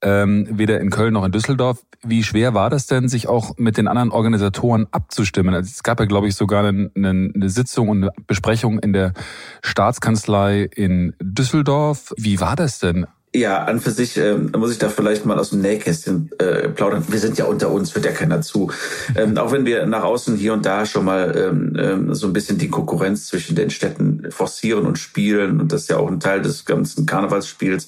[0.01, 1.83] ähm, weder in Köln noch in Düsseldorf.
[2.03, 5.53] Wie schwer war das denn, sich auch mit den anderen Organisatoren abzustimmen?
[5.53, 9.13] Also es gab ja, glaube ich, sogar eine, eine Sitzung und eine Besprechung in der
[9.61, 12.13] Staatskanzlei in Düsseldorf.
[12.17, 13.05] Wie war das denn?
[13.35, 17.03] Ja, an für sich äh, muss ich da vielleicht mal aus dem Nähkästchen äh, plaudern.
[17.09, 18.71] Wir sind ja unter uns, hört ja keiner zu.
[19.15, 22.33] Ähm, auch wenn wir nach außen hier und da schon mal ähm, ähm, so ein
[22.33, 26.19] bisschen die Konkurrenz zwischen den Städten forcieren und spielen, und das ist ja auch ein
[26.19, 27.85] Teil des ganzen Karnevalsspiels,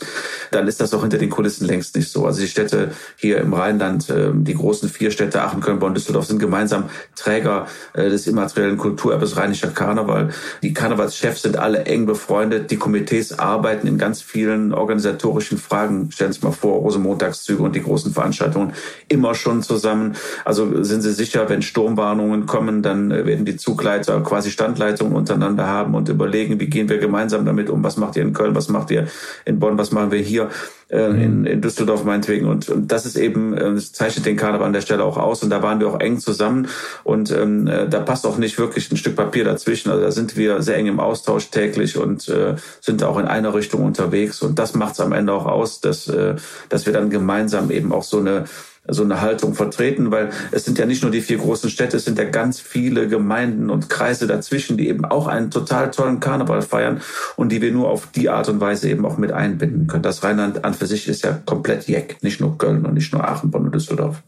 [0.51, 2.27] dann ist das auch hinter den Kulissen längst nicht so.
[2.27, 6.27] Also die Städte hier im Rheinland, äh, die großen vier Städte, Aachen, Köln, Bonn, Düsseldorf,
[6.27, 10.29] sind gemeinsam Träger äh, des immateriellen Kulturerbes Rheinischer Karneval.
[10.61, 12.69] Die Karnevalschefs sind alle eng befreundet.
[12.69, 17.63] Die Komitees arbeiten in ganz vielen Organisationen organisatorischen Fragen, stellen Sie sich mal vor, Rosenmontagszüge
[17.63, 18.73] und die großen Veranstaltungen
[19.07, 20.15] immer schon zusammen.
[20.45, 25.67] Also sind Sie sicher, wenn Sturmwarnungen kommen, dann äh, werden die Zugleiter quasi Standleitungen untereinander
[25.67, 28.69] haben und überlegen, wie gehen wir gemeinsam damit um, was macht ihr in Köln, was
[28.69, 29.07] macht ihr
[29.45, 30.49] in Bonn, was machen wir hier
[30.91, 31.45] äh, in, mhm.
[31.45, 32.47] in Düsseldorf meinetwegen.
[32.47, 35.43] Und, und das ist eben, äh, das zeichnet den Karneval an der Stelle auch aus.
[35.43, 36.67] Und da waren wir auch eng zusammen.
[37.03, 39.89] Und ähm, äh, da passt auch nicht wirklich ein Stück Papier dazwischen.
[39.89, 43.53] Also da sind wir sehr eng im Austausch täglich und äh, sind auch in einer
[43.53, 44.41] Richtung unterwegs.
[44.41, 46.35] Und das macht es am Ende auch aus, dass, äh,
[46.69, 48.45] dass wir dann gemeinsam eben auch so eine
[48.93, 52.05] so eine Haltung vertreten, weil es sind ja nicht nur die vier großen Städte, es
[52.05, 56.61] sind ja ganz viele Gemeinden und Kreise dazwischen, die eben auch einen total tollen Karneval
[56.61, 57.01] feiern
[57.35, 60.03] und die wir nur auf die Art und Weise eben auch mit einbinden können.
[60.03, 63.27] Das Rheinland an für sich ist ja komplett jeck, nicht nur Köln und nicht nur
[63.27, 64.21] Aachen, Bonn und Düsseldorf.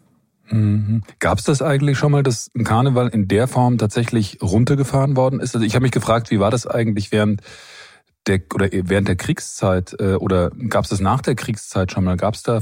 [0.49, 1.03] Mhm.
[1.19, 5.39] Gab es das eigentlich schon mal, dass ein Karneval in der Form tatsächlich runtergefahren worden
[5.39, 5.55] ist?
[5.55, 7.41] Also ich habe mich gefragt, wie war das eigentlich während
[8.27, 12.17] der oder während der Kriegszeit äh, oder gab es das nach der Kriegszeit schon mal?
[12.17, 12.61] Gab es da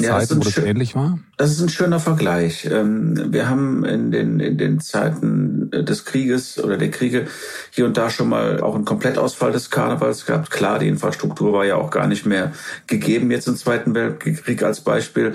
[0.00, 1.18] Ja, wo das ähnlich war?
[1.36, 2.66] Das ist ein schöner Vergleich.
[2.70, 7.26] Ähm, wir haben in den, in den Zeiten des Krieges oder der Kriege
[7.70, 10.50] hier und da schon mal auch einen Komplettausfall des Karnevals gehabt.
[10.50, 12.52] Klar, die Infrastruktur war ja auch gar nicht mehr
[12.86, 15.32] gegeben jetzt im Zweiten Weltkrieg als Beispiel.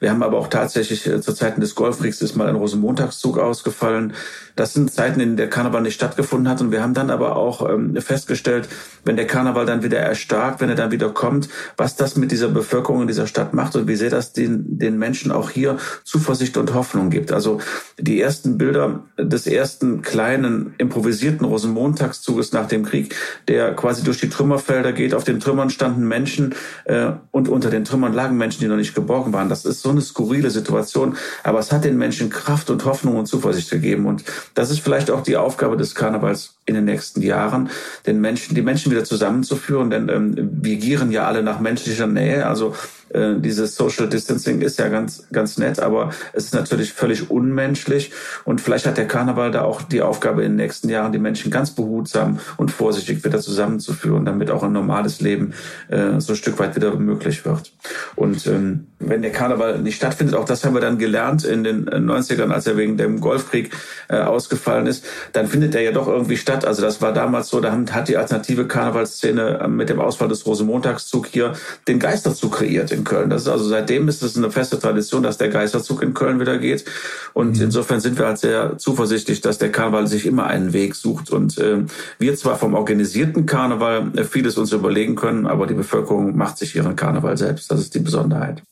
[0.00, 4.14] Wir haben aber auch tatsächlich äh, zu Zeiten des Golfkriegs ist mal ein Rosenmontagszug ausgefallen.
[4.56, 6.60] Das sind Zeiten, in denen der Karneval nicht stattgefunden hat.
[6.60, 8.68] Und wir haben dann aber auch ähm, festgestellt,
[9.04, 12.48] wenn der Karneval dann wieder erstarkt, wenn er dann wieder kommt, was das mit dieser
[12.48, 16.56] Bevölkerung in dieser Stadt macht und wie sehr das den, den Menschen auch hier Zuversicht
[16.56, 17.30] und Hoffnung gibt.
[17.30, 17.60] Also
[17.98, 23.14] die ersten Bilder des ersten kleinen improvisierten Rosenmontagszuges nach dem Krieg,
[23.46, 25.14] der quasi durch die Trümmerfelder geht.
[25.14, 26.54] Auf den Trümmern standen Menschen
[26.86, 29.48] äh, und unter den Trümmern lagen Menschen, die noch nicht geborgen waren.
[29.48, 33.26] Das ist so eine skurrile Situation, aber es hat den Menschen Kraft und Hoffnung und
[33.26, 34.06] Zuversicht gegeben.
[34.06, 37.68] Und das ist vielleicht auch die Aufgabe des Karnevals in den nächsten Jahren,
[38.06, 42.46] den Menschen, die Menschen wieder zusammenzuführen, denn ähm, wir gieren ja alle nach menschlicher Nähe.
[42.46, 42.74] Also
[43.12, 48.12] äh, dieses Social Distancing ist ja ganz, ganz nett, aber es ist natürlich völlig unmenschlich.
[48.44, 51.50] Und vielleicht hat der Karneval da auch die Aufgabe in den nächsten Jahren, die Menschen
[51.50, 55.54] ganz behutsam und vorsichtig wieder zusammenzuführen, damit auch ein normales Leben
[55.88, 57.72] äh, so ein Stück weit wieder möglich wird.
[58.16, 61.88] Und ähm, wenn der Karneval nicht stattfindet, auch das haben wir dann gelernt in den
[61.88, 63.70] 90ern, als er wegen dem Golfkrieg
[64.08, 66.64] äh, ausgefallen ist, dann findet er ja doch irgendwie statt.
[66.64, 70.46] Also das war damals so, da hat die alternative Karnevalsszene äh, mit dem Ausfall des
[70.46, 71.54] Rosenmontagszug hier
[71.88, 73.30] den Geisterzug kreiert in Köln.
[73.30, 76.58] Das ist also seitdem ist es eine feste Tradition, dass der Geisterzug in Köln wieder
[76.58, 76.84] geht.
[77.32, 77.64] Und mhm.
[77.64, 81.30] insofern sind wir halt sehr zuversichtlich, dass der Karneval sich immer einen Weg sucht.
[81.30, 81.84] Und äh,
[82.18, 86.96] wir zwar vom organisierten Karneval vieles uns überlegen können, aber die Bevölkerung macht sich ihren
[86.96, 87.70] Karneval selbst.
[87.70, 88.62] Das ist die Besonderheit.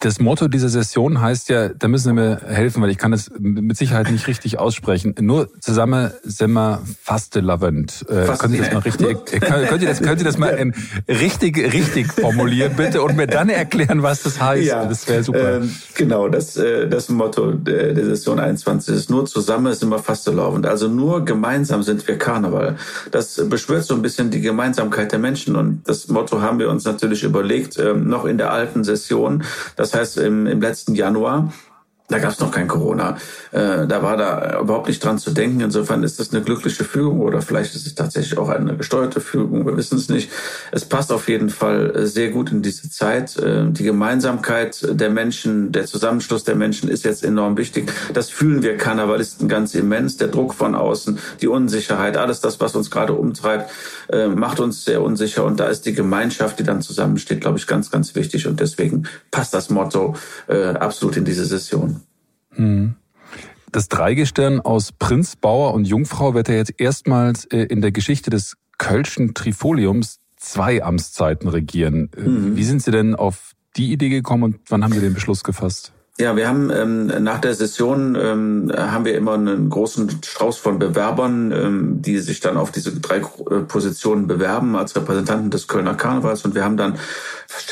[0.00, 3.30] Das Motto dieser Session heißt ja, da müssen Sie mir helfen, weil ich kann es
[3.38, 5.14] mit Sicherheit nicht richtig aussprechen.
[5.20, 8.04] Nur zusammen sind wir faste lavend.
[8.08, 10.74] Äh, können Sie das mal richtig, äh, können Sie das, können Sie das mal in
[11.08, 14.66] richtig, richtig formulieren, bitte, und mir dann erklären, was das heißt?
[14.66, 15.56] Ja, das wäre super.
[15.56, 19.98] Ähm, genau, das, äh, das Motto der, der Session 21 ist nur zusammen sind wir
[19.98, 20.66] faste lavend.
[20.66, 22.76] Also nur gemeinsam sind wir Karneval.
[23.12, 26.84] Das beschwört so ein bisschen die Gemeinsamkeit der Menschen und das Motto haben wir uns
[26.84, 29.42] natürlich überlegt, ähm, noch in der alten Session.
[29.86, 31.52] Das heißt, im, im letzten Januar
[32.08, 33.16] da gab es noch kein Corona.
[33.50, 35.60] Äh, da war da überhaupt nicht dran zu denken.
[35.60, 39.66] Insofern ist das eine glückliche Fügung oder vielleicht ist es tatsächlich auch eine gesteuerte Fügung.
[39.66, 40.30] Wir wissen es nicht.
[40.70, 43.36] Es passt auf jeden Fall sehr gut in diese Zeit.
[43.38, 47.92] Äh, die Gemeinsamkeit der Menschen, der Zusammenschluss der Menschen ist jetzt enorm wichtig.
[48.14, 50.16] Das fühlen wir Karnevalisten ganz immens.
[50.16, 53.70] Der Druck von außen, die Unsicherheit, alles das, was uns gerade umtreibt,
[54.10, 55.44] äh, macht uns sehr unsicher.
[55.44, 58.46] Und da ist die Gemeinschaft, die dann zusammensteht, glaube ich, ganz, ganz wichtig.
[58.46, 60.14] Und deswegen passt das Motto
[60.46, 61.95] äh, absolut in diese Session.
[62.56, 62.96] Mhm.
[63.72, 68.30] Das Dreigestirn aus Prinz, Bauer und Jungfrau wird ja jetzt erstmals äh, in der Geschichte
[68.30, 72.10] des Kölschen Trifoliums zwei Amtszeiten regieren.
[72.16, 72.56] Äh, mhm.
[72.56, 75.92] Wie sind Sie denn auf die Idee gekommen und wann haben Sie den Beschluss gefasst?
[76.18, 80.78] Ja, wir haben ähm, nach der Session ähm, haben wir immer einen großen Strauß von
[80.78, 85.94] Bewerbern, ähm, die sich dann auf diese drei äh, Positionen bewerben als Repräsentanten des Kölner
[85.94, 86.98] Karnevals und wir haben dann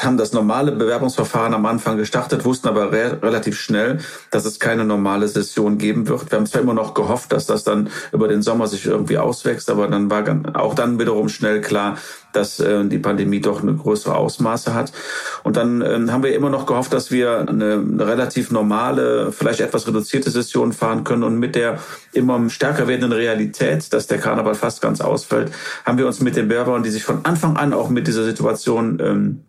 [0.02, 3.98] haben das normale Bewerbungsverfahren am Anfang gestartet, wussten aber re relativ schnell,
[4.30, 6.30] dass es keine normale Session geben wird.
[6.30, 9.70] Wir haben zwar immer noch gehofft, dass das dann über den Sommer sich irgendwie auswächst,
[9.70, 11.96] aber dann war auch dann wiederum schnell klar,
[12.36, 14.92] dass äh, die Pandemie doch eine größere Ausmaße hat.
[15.42, 19.60] Und dann ähm, haben wir immer noch gehofft, dass wir eine, eine relativ normale, vielleicht
[19.60, 21.22] etwas reduzierte Session fahren können.
[21.22, 21.78] Und mit der
[22.12, 25.52] immer stärker werdenden Realität, dass der Karneval fast ganz ausfällt,
[25.84, 28.98] haben wir uns mit den Bewerbern, die sich von Anfang an auch mit dieser Situation
[29.00, 29.40] ähm,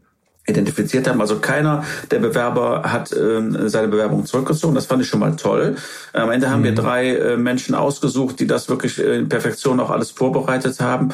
[0.48, 1.22] identifiziert haben.
[1.22, 4.76] Also keiner der Bewerber hat ähm, seine Bewerbung zurückgezogen.
[4.76, 5.76] Das fand ich schon mal toll.
[6.14, 6.66] Am Ende haben mhm.
[6.66, 11.10] wir drei äh, Menschen ausgesucht, die das wirklich in Perfektion auch alles vorbereitet haben.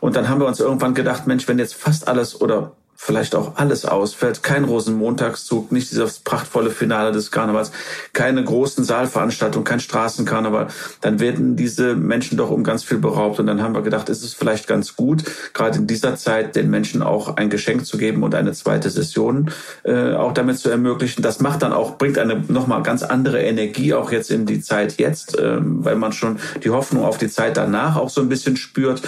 [0.00, 3.56] Und dann haben wir uns irgendwann gedacht, Mensch, wenn jetzt fast alles oder vielleicht auch
[3.56, 7.72] alles ausfällt, kein Rosenmontagszug, nicht dieses prachtvolle Finale des Karnevals,
[8.12, 10.68] keine großen Saalveranstaltungen, kein Straßenkarneval,
[11.00, 13.40] dann werden diese Menschen doch um ganz viel beraubt.
[13.40, 16.70] Und dann haben wir gedacht, ist es vielleicht ganz gut, gerade in dieser Zeit den
[16.70, 19.50] Menschen auch ein Geschenk zu geben und eine zweite Session
[19.82, 21.22] äh, auch damit zu ermöglichen.
[21.22, 24.98] Das macht dann auch, bringt eine nochmal ganz andere Energie auch jetzt in die Zeit
[24.98, 28.56] jetzt, äh, weil man schon die Hoffnung auf die Zeit danach auch so ein bisschen
[28.56, 29.02] spürt.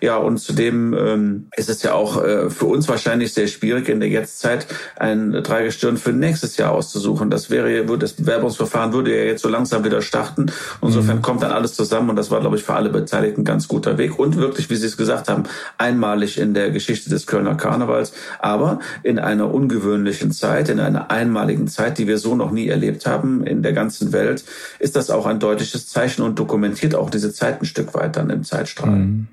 [0.00, 3.88] Ja, und zudem ähm, ist es ja auch äh, für uns wahrscheinlich sehr sehr schwierig
[3.88, 4.66] in der Jetztzeit
[4.96, 7.28] ein Dreigestirn für nächstes Jahr auszusuchen.
[7.28, 10.52] Das wäre, würde das Bewerbungsverfahren würde ja jetzt so langsam wieder starten.
[10.80, 11.22] Insofern mhm.
[11.22, 13.98] kommt dann alles zusammen und das war, glaube ich, für alle Beteiligten ein ganz guter
[13.98, 15.42] Weg und wirklich, wie Sie es gesagt haben,
[15.76, 21.66] einmalig in der Geschichte des Kölner Karnevals, aber in einer ungewöhnlichen Zeit, in einer einmaligen
[21.66, 24.44] Zeit, die wir so noch nie erlebt haben in der ganzen Welt,
[24.78, 28.30] ist das auch ein deutliches Zeichen und dokumentiert auch diese Zeit ein Stück weit dann
[28.30, 28.90] im Zeitstrahl.
[28.90, 29.28] Mhm.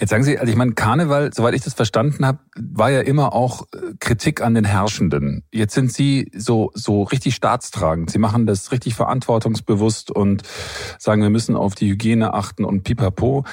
[0.00, 3.32] Jetzt sagen Sie, also ich meine, Karneval, soweit ich das verstanden habe, war ja immer
[3.32, 5.44] auch äh, Kritik an den Herrschenden.
[5.52, 8.10] Jetzt sind Sie so, so richtig staatstragend.
[8.10, 10.42] Sie machen das richtig verantwortungsbewusst und
[10.98, 13.44] sagen, wir müssen auf die Hygiene achten und pipapo.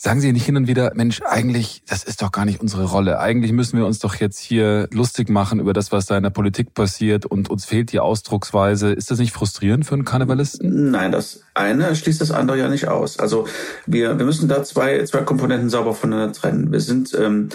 [0.00, 3.18] Sagen Sie nicht hin und wieder, Mensch, eigentlich, das ist doch gar nicht unsere Rolle.
[3.18, 6.30] Eigentlich müssen wir uns doch jetzt hier lustig machen über das, was da in der
[6.30, 8.92] Politik passiert und uns fehlt die Ausdrucksweise.
[8.92, 10.92] Ist das nicht frustrierend für einen Karnevalisten?
[10.92, 13.18] Nein, das eine schließt das andere ja nicht aus.
[13.18, 13.48] Also
[13.86, 16.70] wir, wir müssen da zwei, zwei Komponenten sauber voneinander trennen.
[16.70, 17.48] Wir sind ähm,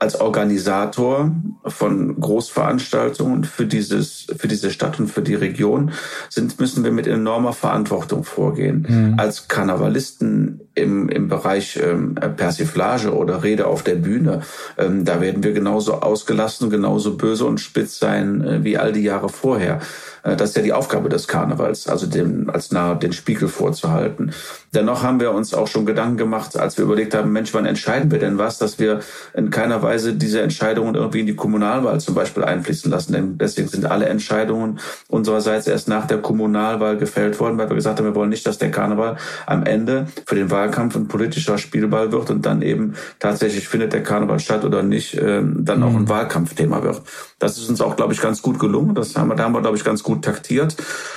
[0.00, 1.30] als Organisator
[1.66, 5.92] von Großveranstaltungen für dieses, für diese Stadt und für die Region
[6.30, 8.86] sind, müssen wir mit enormer Verantwortung vorgehen.
[8.88, 9.14] Mhm.
[9.20, 14.40] Als Karnevalisten im, im Bereich ähm, Persiflage oder Rede auf der Bühne,
[14.78, 19.02] ähm, da werden wir genauso ausgelassen, genauso böse und spitz sein äh, wie all die
[19.02, 19.80] Jahre vorher.
[20.22, 24.32] Äh, das ist ja die Aufgabe des Karnevals, also dem, als nahe den Spiegel vorzuhalten.
[24.74, 28.10] Dennoch haben wir uns auch schon Gedanken gemacht, als wir überlegt haben, Mensch, wann entscheiden
[28.10, 29.00] wir denn was, dass wir
[29.34, 33.12] in keiner Weise diese Entscheidungen irgendwie in die Kommunalwahl zum Beispiel einfließen lassen.
[33.12, 34.78] Denn deswegen sind alle Entscheidungen
[35.08, 38.58] unsererseits erst nach der Kommunalwahl gefällt worden, weil wir gesagt haben, wir wollen nicht, dass
[38.58, 43.68] der Karneval am Ende für den Wahlkampf ein politischer Spielball wird und dann eben tatsächlich
[43.68, 46.08] findet der Karneval statt oder nicht, äh, dann auch ein mhm.
[46.08, 47.02] Wahlkampfthema wird.
[47.40, 48.94] Das ist uns auch, glaube ich, ganz gut gelungen.
[48.94, 50.76] Das haben wir, da haben wir, glaube ich, ganz gut taktiert.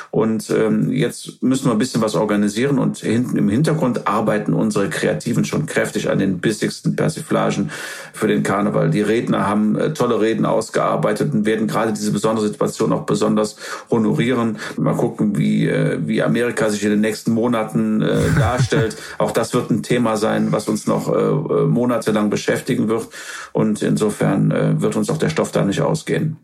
[0.10, 4.90] Und ähm, jetzt müssen wir ein bisschen was organisieren und hinten im Hintergrund arbeiten unsere
[4.90, 7.72] Kreativen schon kräftig an den bissigsten Persiflagen
[8.14, 8.90] für den Karneval.
[8.90, 13.58] Die Redner haben äh, tolle Reden ausgearbeitet und werden gerade diese besondere Situation auch besonders
[13.92, 14.60] honorieren.
[14.78, 18.96] Mal gucken, wie, äh, wie Amerika sich in den nächsten Monaten äh, darstellt.
[19.18, 23.10] auch das wird ein Thema sein, was uns noch äh, äh monatelang beschäftigen wird.
[23.52, 26.38] Und insofern äh, wird uns auch der Stoff da nicht ausgehen gehen.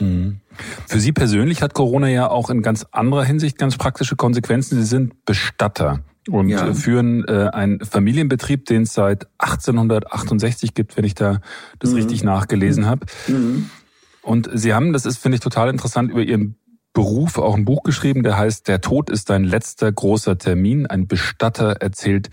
[0.00, 0.40] Mhm.
[0.86, 4.76] Für Sie persönlich hat Corona ja auch in ganz anderer Hinsicht ganz praktische Konsequenzen.
[4.76, 6.72] Sie sind Bestatter und ja.
[6.74, 11.40] führen äh, einen Familienbetrieb, den es seit 1868 gibt, wenn ich da
[11.78, 11.96] das mhm.
[11.96, 13.06] richtig nachgelesen habe.
[13.28, 13.70] Mhm.
[14.22, 16.56] Und Sie haben, das ist, finde ich, total interessant, über Ihren
[16.94, 20.86] Beruf auch ein Buch geschrieben, der heißt Der Tod ist dein letzter großer Termin.
[20.86, 22.30] Ein Bestatter erzählt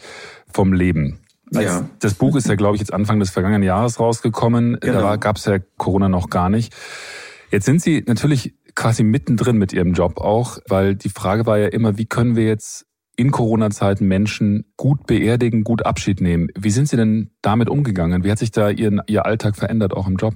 [0.47, 1.19] vom Leben.
[1.51, 1.89] Ja.
[1.99, 4.77] Das Buch ist ja, glaube ich, jetzt Anfang des vergangenen Jahres rausgekommen.
[4.79, 5.01] Genau.
[5.01, 6.73] Da gab es ja Corona noch gar nicht.
[7.51, 11.67] Jetzt sind Sie natürlich quasi mittendrin mit Ihrem Job auch, weil die Frage war ja
[11.67, 12.85] immer, wie können wir jetzt
[13.17, 16.47] in Corona-Zeiten Menschen gut beerdigen, gut Abschied nehmen.
[16.57, 18.23] Wie sind Sie denn damit umgegangen?
[18.23, 20.33] Wie hat sich da Ihr, Ihr Alltag verändert, auch im Job?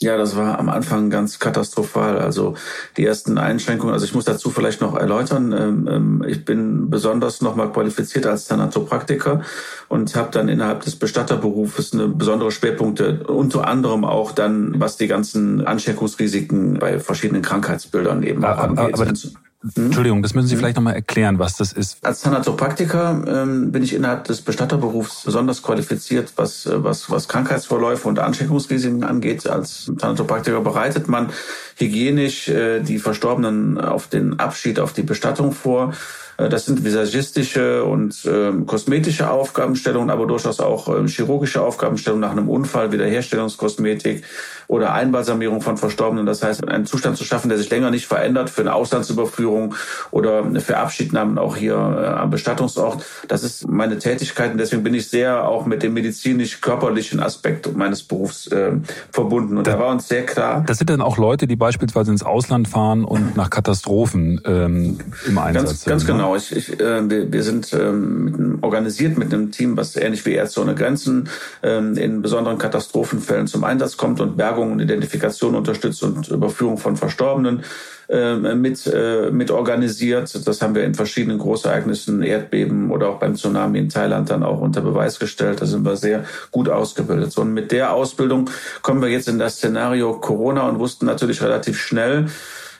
[0.00, 2.18] Ja, das war am Anfang ganz katastrophal.
[2.18, 2.54] Also
[2.96, 7.40] die ersten Einschränkungen, also ich muss dazu vielleicht noch erläutern, ähm, ähm, ich bin besonders
[7.40, 9.42] nochmal qualifiziert als Thanatopraktiker
[9.88, 15.08] und habe dann innerhalb des Bestatterberufes eine besondere Schwerpunkte, unter anderem auch dann, was die
[15.08, 18.94] ganzen Ansteckungsrisiken bei verschiedenen Krankheitsbildern eben aber, angeht.
[18.94, 19.36] Aber, aber hm?
[19.74, 20.60] Entschuldigung, das müssen Sie hm?
[20.60, 22.04] vielleicht nochmal erklären, was das ist.
[22.04, 28.06] Als Thanatopraktiker ähm, bin ich innerhalb des Bestatterberufs besonders qualifiziert, was, äh, was, was Krankheitsvorläufe
[28.06, 29.48] und Ansteckungsrisiken angeht.
[29.48, 31.30] Als Thanatopraktiker bereitet man
[31.76, 35.92] hygienisch äh, die Verstorbenen auf den Abschied, auf die Bestattung vor.
[36.38, 42.32] Äh, das sind visagistische und äh, kosmetische Aufgabenstellungen, aber durchaus auch äh, chirurgische Aufgabenstellungen nach
[42.32, 44.24] einem Unfall, Wiederherstellungskosmetik
[44.68, 46.26] oder Einbalsamierung von Verstorbenen.
[46.26, 49.74] Das heißt, einen Zustand zu schaffen, der sich länger nicht verändert für eine Auslandsüberführung
[50.10, 53.04] oder für Abschiednahmen auch hier äh, am Bestattungsort.
[53.26, 58.02] Das ist meine Tätigkeit und deswegen bin ich sehr auch mit dem medizinisch-körperlichen Aspekt meines
[58.02, 58.72] Berufs äh,
[59.10, 59.56] verbunden.
[59.56, 60.62] Und da, da war uns sehr klar.
[60.66, 65.38] Das sind dann auch Leute, die beispielsweise ins Ausland fahren und nach Katastrophen ähm, im
[65.38, 65.90] Einsatz ganz, sind.
[65.90, 66.27] Ganz ne?
[66.28, 66.36] Genau.
[66.36, 70.60] Ich, ich, äh, wir, wir sind ähm, organisiert mit einem Team, was ähnlich wie Ärzte
[70.60, 71.28] ohne Grenzen
[71.62, 76.96] ähm, in besonderen Katastrophenfällen zum Einsatz kommt und Bergung und Identifikation unterstützt und Überführung von
[76.96, 77.62] Verstorbenen
[78.08, 80.46] äh, mit, äh, mit organisiert.
[80.46, 84.60] Das haben wir in verschiedenen Großereignissen, Erdbeben oder auch beim Tsunami in Thailand dann auch
[84.60, 85.60] unter Beweis gestellt.
[85.60, 87.36] Da sind wir sehr gut ausgebildet.
[87.38, 88.50] Und mit der Ausbildung
[88.82, 92.26] kommen wir jetzt in das Szenario Corona und wussten natürlich relativ schnell,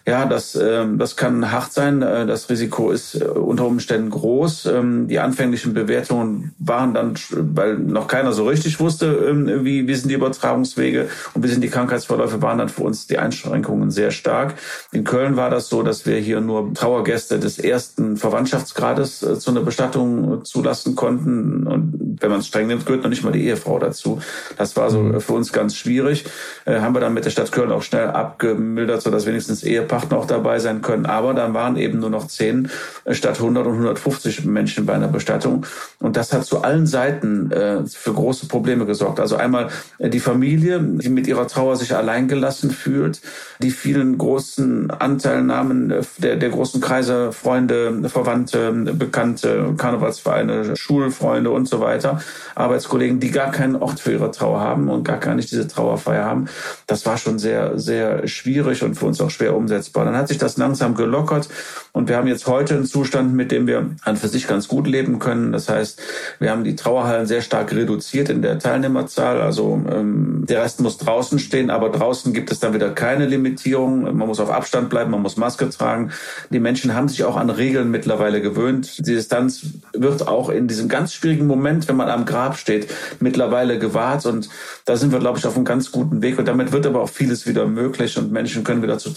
[0.08, 2.00] ja, das, ähm, das kann hart sein.
[2.00, 4.64] Äh, das Risiko ist äh, unter Umständen groß.
[4.64, 9.94] Ähm, die anfänglichen Bewertungen waren dann, weil noch keiner so richtig wusste, ähm, wie, wie
[9.94, 14.10] sind die Übertragungswege und wie sind die Krankheitsverläufe, waren dann für uns die Einschränkungen sehr
[14.10, 14.54] stark.
[14.92, 19.50] In Köln war das so, dass wir hier nur Trauergäste des ersten Verwandtschaftsgrades äh, zu
[19.50, 21.66] einer Bestattung zulassen konnten.
[21.66, 24.22] Und wenn man es streng nimmt, gehört noch nicht mal die Ehefrau dazu.
[24.56, 25.20] Das war so mhm.
[25.20, 26.24] für uns ganz schwierig.
[26.66, 30.26] Haben wir dann mit der Stadt Köln auch schnell abgemildert, sodass wenigstens Ehepaar Trachten auch
[30.26, 31.06] dabei sein können.
[31.06, 32.68] Aber dann waren eben nur noch zehn
[33.10, 35.66] statt 100 und 150 Menschen bei einer Bestattung.
[35.98, 39.18] Und das hat zu allen Seiten äh, für große Probleme gesorgt.
[39.18, 43.20] Also einmal äh, die Familie, die mit ihrer Trauer sich alleingelassen fühlt,
[43.60, 51.68] die vielen großen Anteilnahmen äh, der, der großen Kreise, Freunde, Verwandte, Bekannte, Karnevalsvereine, Schulfreunde und
[51.68, 52.20] so weiter,
[52.54, 56.24] Arbeitskollegen, die gar keinen Ort für ihre Trauer haben und gar gar nicht diese Trauerfeier
[56.24, 56.46] haben.
[56.86, 59.87] Das war schon sehr, sehr schwierig und für uns auch schwer umsetzbar.
[59.92, 61.48] Dann hat sich das langsam gelockert
[61.92, 64.86] und wir haben jetzt heute einen Zustand, mit dem wir an für sich ganz gut
[64.86, 65.52] leben können.
[65.52, 66.00] Das heißt,
[66.38, 69.40] wir haben die Trauerhallen sehr stark reduziert in der Teilnehmerzahl.
[69.40, 74.02] Also ähm, der Rest muss draußen stehen, aber draußen gibt es dann wieder keine Limitierung.
[74.02, 76.12] Man muss auf Abstand bleiben, man muss Maske tragen.
[76.50, 78.98] Die Menschen haben sich auch an Regeln mittlerweile gewöhnt.
[78.98, 82.88] Die Distanz wird auch in diesem ganz schwierigen Moment, wenn man am Grab steht,
[83.20, 84.26] mittlerweile gewahrt.
[84.26, 84.48] Und
[84.84, 86.38] da sind wir, glaube ich, auf einem ganz guten Weg.
[86.38, 89.10] Und damit wird aber auch vieles wieder möglich und Menschen können wieder zu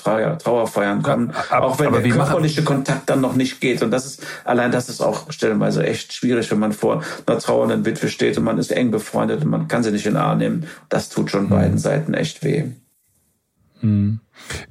[0.61, 1.31] Trauerfeiern kommen.
[1.49, 3.81] Aber, auch wenn der körperliche Kontakt dann noch nicht geht.
[3.81, 7.85] Und das ist, allein das ist auch stellenweise echt schwierig, wenn man vor einer trauernden
[7.85, 10.37] Witwe steht und man ist eng befreundet und man kann sie nicht in den Arm
[10.37, 10.67] nehmen.
[10.89, 11.49] Das tut schon mhm.
[11.49, 12.65] beiden Seiten echt weh.
[13.81, 14.19] Mhm.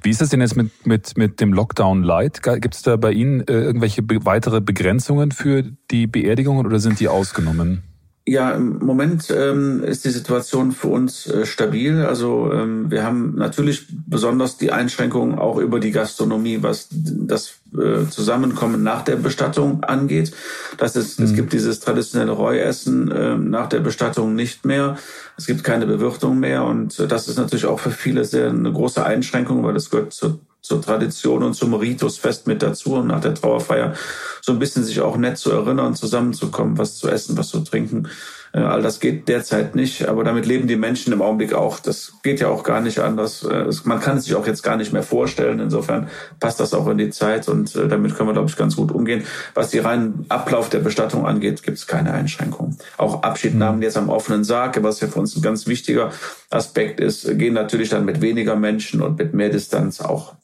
[0.01, 2.41] Wie ist das denn jetzt mit, mit, mit dem Lockdown Light?
[2.43, 6.99] Gibt es da bei Ihnen äh, irgendwelche be weitere Begrenzungen für die Beerdigungen oder sind
[6.99, 7.83] die ausgenommen?
[8.27, 12.05] Ja, im Moment ähm, ist die Situation für uns äh, stabil.
[12.05, 18.07] Also ähm, wir haben natürlich besonders die Einschränkungen auch über die Gastronomie, was das äh,
[18.09, 20.33] Zusammenkommen nach der Bestattung angeht.
[20.77, 21.25] Das ist, mhm.
[21.25, 24.97] Es gibt dieses traditionelle Reuessen äh, nach der Bestattung nicht mehr.
[25.35, 28.71] Es gibt keine Bewirtung mehr und äh, das ist natürlich auch für viele sehr eine
[28.71, 33.07] große Einschränkung, weil das gehört zur zur Tradition und zum Ritus fest mit dazu und
[33.07, 33.93] nach der Trauerfeier
[34.41, 38.07] so ein bisschen sich auch nett zu erinnern, zusammenzukommen, was zu essen, was zu trinken.
[38.53, 41.79] Äh, all das geht derzeit nicht, aber damit leben die Menschen im Augenblick auch.
[41.79, 43.43] Das geht ja auch gar nicht anders.
[43.43, 45.59] Äh, man kann es sich auch jetzt gar nicht mehr vorstellen.
[45.59, 46.09] Insofern
[46.39, 48.91] passt das auch in die Zeit und äh, damit können wir, glaube ich, ganz gut
[48.91, 49.23] umgehen.
[49.53, 52.77] Was die reinen Ablauf der Bestattung angeht, gibt es keine Einschränkungen.
[52.97, 56.11] Auch Abschiednahmen jetzt am offenen Sarg, was ja für uns ein ganz wichtiger
[56.49, 60.35] Aspekt ist, gehen natürlich dann mit weniger Menschen und mit mehr Distanz auch.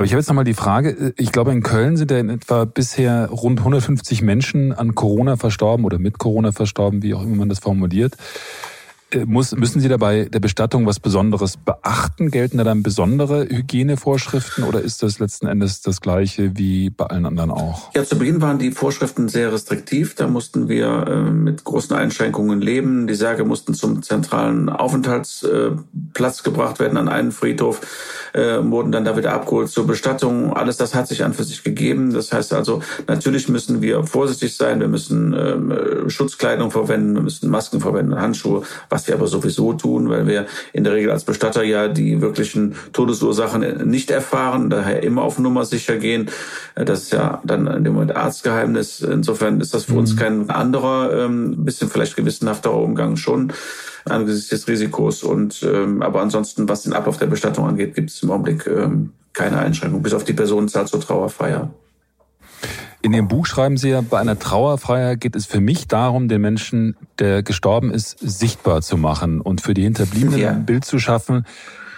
[0.00, 2.64] Aber ich habe jetzt nochmal die Frage, ich glaube in Köln sind ja in etwa
[2.64, 7.50] bisher rund 150 Menschen an Corona verstorben oder mit Corona verstorben, wie auch immer man
[7.50, 8.16] das formuliert.
[9.12, 12.30] Äh, muss, müssen Sie dabei der Bestattung was Besonderes beachten?
[12.30, 17.26] Gelten da dann besondere Hygienevorschriften oder ist das letzten Endes das gleiche wie bei allen
[17.26, 17.92] anderen auch?
[17.94, 20.14] Ja, zu Beginn waren die Vorschriften sehr restriktiv.
[20.14, 23.06] Da mussten wir äh, mit großen Einschränkungen leben.
[23.06, 27.80] Die Särge mussten zum zentralen Aufenthaltsplatz gebracht werden an einen Friedhof,
[28.32, 30.52] äh, wurden dann da wieder abgeholt zur Bestattung.
[30.52, 32.12] Alles das hat sich an für sich gegeben.
[32.12, 34.80] Das heißt also, natürlich müssen wir vorsichtig sein.
[34.80, 39.72] Wir müssen ähm, Schutzkleidung verwenden, wir müssen Masken verwenden, Handschuhe, was was wir aber sowieso
[39.72, 45.02] tun, weil wir in der Regel als Bestatter ja die wirklichen Todesursachen nicht erfahren, daher
[45.02, 46.28] immer auf Nummer sicher gehen.
[46.74, 49.00] Das ist ja dann in dem Moment Arztgeheimnis.
[49.00, 50.18] Insofern ist das für uns mhm.
[50.18, 53.54] kein anderer, ähm, bisschen vielleicht gewissenhafterer Umgang schon
[54.04, 55.22] angesichts des Risikos.
[55.22, 59.12] Und ähm, aber ansonsten, was den Ablauf der Bestattung angeht, gibt es im Augenblick ähm,
[59.32, 61.70] keine Einschränkung, bis auf die Personenzahl zur Trauerfeier.
[63.02, 66.40] In Ihrem Buch schreiben Sie ja, bei einer Trauerfeier geht es für mich darum, den
[66.40, 70.50] Menschen, der gestorben ist, sichtbar zu machen und für die Hinterbliebenen ja.
[70.50, 71.46] ein Bild zu schaffen,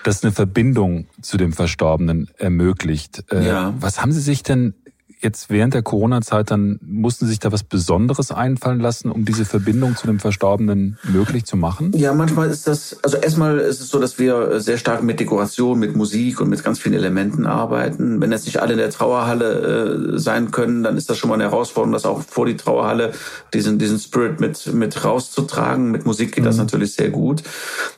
[0.05, 3.25] das eine Verbindung zu dem Verstorbenen ermöglicht.
[3.33, 3.75] Äh, ja.
[3.79, 4.75] Was haben Sie sich denn
[5.23, 9.45] jetzt während der Corona-Zeit dann mussten Sie sich da was Besonderes einfallen lassen, um diese
[9.45, 11.93] Verbindung zu dem Verstorbenen möglich zu machen?
[11.95, 15.79] Ja, manchmal ist das, also erstmal ist es so, dass wir sehr stark mit Dekoration,
[15.79, 18.21] mit Musik und mit ganz vielen Elementen arbeiten.
[18.21, 21.35] Wenn jetzt nicht alle in der Trauerhalle äh, sein können, dann ist das schon mal
[21.35, 23.13] eine Herausforderung, das auch vor die Trauerhalle
[23.55, 25.91] diesen, diesen Spirit mit, mit rauszutragen.
[25.91, 26.49] Mit Musik geht mhm.
[26.49, 27.43] das natürlich sehr gut.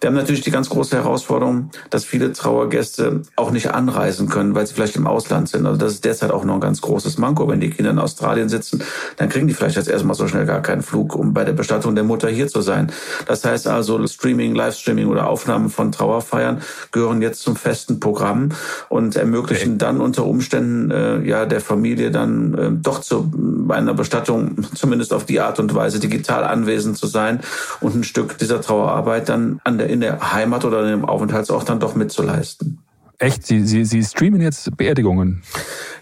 [0.00, 4.66] Wir haben natürlich die ganz große Herausforderung, dass viele Trauergäste auch nicht anreisen können, weil
[4.66, 5.66] sie vielleicht im Ausland sind.
[5.66, 7.48] Also das ist derzeit auch noch ein ganz großes großes Manko.
[7.48, 8.82] Wenn die Kinder in Australien sitzen,
[9.16, 11.94] dann kriegen die vielleicht jetzt erstmal so schnell gar keinen Flug, um bei der Bestattung
[11.94, 12.92] der Mutter hier zu sein.
[13.26, 16.60] Das heißt also, Streaming, Livestreaming oder Aufnahmen von Trauerfeiern
[16.92, 18.50] gehören jetzt zum festen Programm
[18.88, 19.78] und ermöglichen okay.
[19.78, 25.12] dann unter Umständen äh, ja der Familie dann äh, doch zu bei einer Bestattung zumindest
[25.12, 27.40] auf die Art und Weise digital anwesend zu sein
[27.80, 31.68] und ein Stück dieser Trauerarbeit dann an der, in der Heimat oder in dem Aufenthaltsort
[31.68, 32.83] dann doch mitzuleisten.
[33.18, 33.46] Echt?
[33.46, 35.42] Sie, Sie, Sie streamen jetzt Beerdigungen?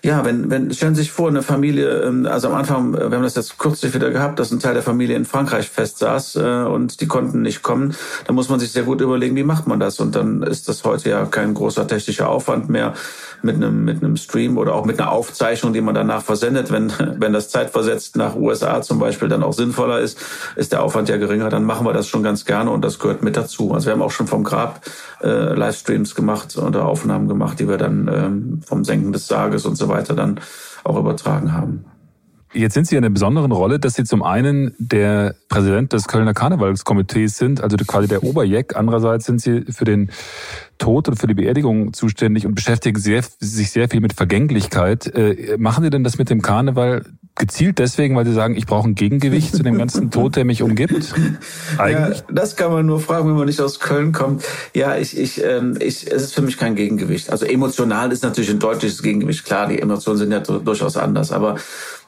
[0.02, 3.16] Ja, wenn, wenn, stellen Sie sich vor, eine Familie, ähm, also am Anfang, äh, wir
[3.16, 6.40] haben das jetzt kürzlich wieder gehabt, dass ein Teil der Familie in Frankreich festsaß äh,
[6.64, 7.94] und die konnten nicht kommen.
[8.26, 10.00] Da muss man sich sehr gut überlegen, wie macht man das?
[10.00, 12.94] Und dann ist das heute ja kein großer technischer Aufwand mehr
[13.42, 16.72] mit einem, mit einem Stream oder auch mit einer Aufzeichnung, die man danach versendet.
[16.72, 20.18] Wenn, wenn das zeitversetzt nach USA zum Beispiel dann auch sinnvoller ist,
[20.56, 23.22] ist der Aufwand ja geringer, dann machen wir das schon ganz gerne und das gehört
[23.22, 23.72] mit dazu.
[23.72, 24.80] Also wir haben auch schon vom Grab
[25.22, 29.66] äh, Livestreams gemacht oder auf Aufnahmen gemacht, die wir dann ähm, vom Senken des Sarges
[29.66, 30.40] und so weiter dann
[30.84, 31.84] auch übertragen haben.
[32.54, 36.34] Jetzt sind Sie in einer besonderen Rolle, dass Sie zum einen der Präsident des Kölner
[36.34, 38.76] Karnevalskomitees sind, also quasi der Oberjeck.
[38.76, 40.10] Andererseits sind Sie für den
[40.82, 45.06] Tod und für die Beerdigung zuständig und beschäftigen sehr, sich sehr viel mit Vergänglichkeit.
[45.14, 47.04] Äh, machen Sie denn das mit dem Karneval
[47.36, 50.60] gezielt deswegen, weil Sie sagen, ich brauche ein Gegengewicht zu dem ganzen Tod, der mich
[50.60, 51.14] umgibt?
[51.78, 52.18] Eigentlich?
[52.18, 54.44] Ja, das kann man nur fragen, wenn man nicht aus Köln kommt.
[54.74, 57.30] Ja, ich, ich, ähm, ich, es ist für mich kein Gegengewicht.
[57.30, 59.44] Also emotional ist natürlich ein deutliches Gegengewicht.
[59.44, 61.56] Klar, die Emotionen sind ja durchaus anders, aber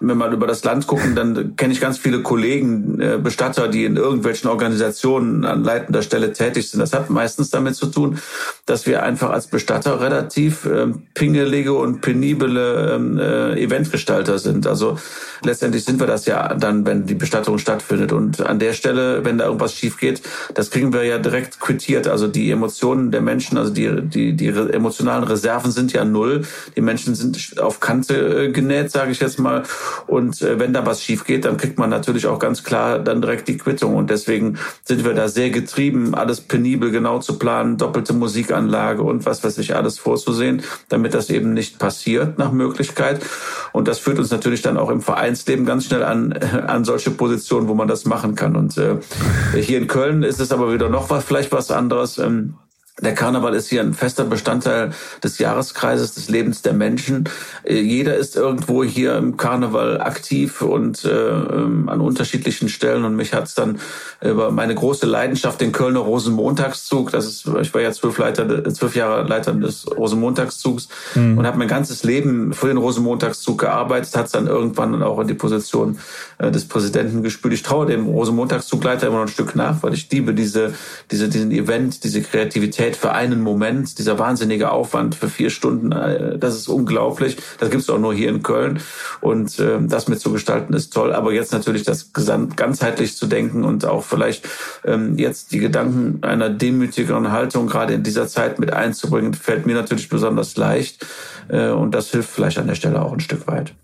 [0.01, 3.85] wenn man über das Land gucken, dann kenne ich ganz viele Kollegen, äh, Bestatter, die
[3.85, 6.81] in irgendwelchen Organisationen an leitender Stelle tätig sind.
[6.81, 8.19] Das hat meistens damit zu tun,
[8.67, 14.67] dass wir einfach als Bestatter relativ äh, pingelige und penible ähm, äh, Eventgestalter sind.
[14.67, 14.99] Also
[15.43, 18.13] letztendlich sind wir das ja dann, wenn die Bestattung stattfindet.
[18.13, 20.23] Und an der Stelle, wenn da irgendwas schief geht,
[20.55, 22.09] das kriegen wir ja direkt quittiert.
[22.09, 26.47] Also die Emotionen der Menschen, also die, die, die emotionalen Reserven sind ja null.
[26.75, 29.65] Die Menschen sind auf Kante äh, genäht, sage ich jetzt mal.
[30.07, 33.21] Und äh, wenn da was schief geht, dann kriegt man natürlich auch ganz klar dann
[33.21, 33.95] direkt die Quittung.
[33.95, 38.15] Und deswegen sind wir da sehr getrieben, alles penibel genau zu planen, doppelte
[38.55, 43.21] Musikanlage und was weiß ich alles vorzusehen, damit das eben nicht passiert nach Möglichkeit.
[43.73, 46.33] Und das führt uns natürlich dann auch im Vereinsleben ganz schnell an,
[46.67, 48.57] an solche Positionen, wo man das machen kann.
[48.57, 48.97] Und äh,
[49.61, 52.19] hier in Köln ist es aber wieder noch was, vielleicht was anderes.
[52.19, 52.55] Ähm,
[53.03, 54.93] der Karneval ist hier ein fester Bestandteil
[55.23, 57.25] des Jahreskreises, des Lebens der Menschen.
[57.65, 63.05] Äh, jeder ist irgendwo hier im Karneval aktiv und äh, ähm, an unterschiedlichen Stellen.
[63.05, 63.81] Und mich hat es dann
[64.23, 68.95] über meine große Leidenschaft, den Kölner Rosenmontagszug, das ist, ich war ja zwölf, Leiter, zwölf
[68.95, 71.39] Jahre Leiter des Rosenmontagszugs mhm.
[71.39, 75.27] und habe mein ganzes Leben für den Rosenmontagszug gearbeitet, hat es dann irgendwann auch in
[75.27, 75.99] die Position
[76.39, 77.55] äh, des Präsidenten gespült.
[77.55, 80.75] Ich traue dem Rosenmontagszugleiter immer noch ein Stück nach, weil ich liebe diese,
[81.11, 85.93] diese, diesen Event, diese Kreativität Qualität für einen Moment, dieser wahnsinnige Aufwand für vier Stunden,
[85.93, 87.37] äh, das ist unglaublich.
[87.59, 88.81] Das gibt's auch nur hier in Köln.
[89.21, 91.13] Und äh, das mitzugestalten ist toll.
[91.13, 94.47] Aber jetzt natürlich das ganzheitlich zu denken und auch vielleicht
[94.85, 99.75] ähm, jetzt die Gedanken einer demütigeren Haltung gerade in dieser Zeit mit einzubringen, fällt mir
[99.75, 101.07] natürlich besonders leicht.
[101.49, 103.75] Äh, und das hilft vielleicht an der Stelle auch ein Stück weit.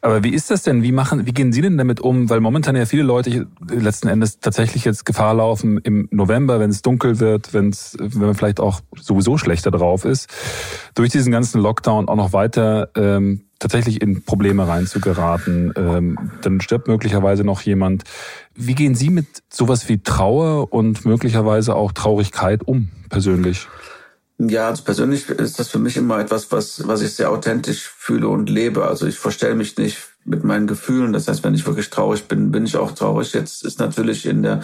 [0.00, 0.82] Aber wie ist das denn?
[0.82, 2.28] Wie machen, wie gehen Sie denn damit um?
[2.30, 6.82] Weil momentan ja viele Leute letzten Endes tatsächlich jetzt Gefahr laufen im November, wenn es
[6.82, 10.28] dunkel wird, wenn es, wenn man vielleicht auch sowieso schlechter drauf ist,
[10.94, 15.72] durch diesen ganzen Lockdown auch noch weiter ähm, tatsächlich in Probleme reinzugeraten.
[15.76, 18.04] Ähm, dann stirbt möglicherweise noch jemand.
[18.54, 23.66] Wie gehen Sie mit sowas wie Trauer und möglicherweise auch Traurigkeit um, persönlich?
[24.38, 28.28] Ja, also persönlich ist das für mich immer etwas, was, was ich sehr authentisch fühle
[28.28, 28.86] und lebe.
[28.86, 31.14] Also ich verstelle mich nicht mit meinen Gefühlen.
[31.14, 33.32] Das heißt, wenn ich wirklich traurig bin, bin ich auch traurig.
[33.32, 34.60] Jetzt ist natürlich in der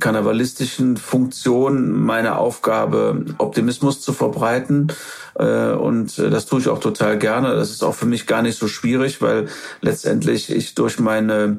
[0.00, 4.88] karnevalistischen Funktion meine Aufgabe, Optimismus zu verbreiten.
[5.34, 7.54] Äh, und das tue ich auch total gerne.
[7.54, 9.48] Das ist auch für mich gar nicht so schwierig, weil
[9.82, 11.58] letztendlich ich durch meine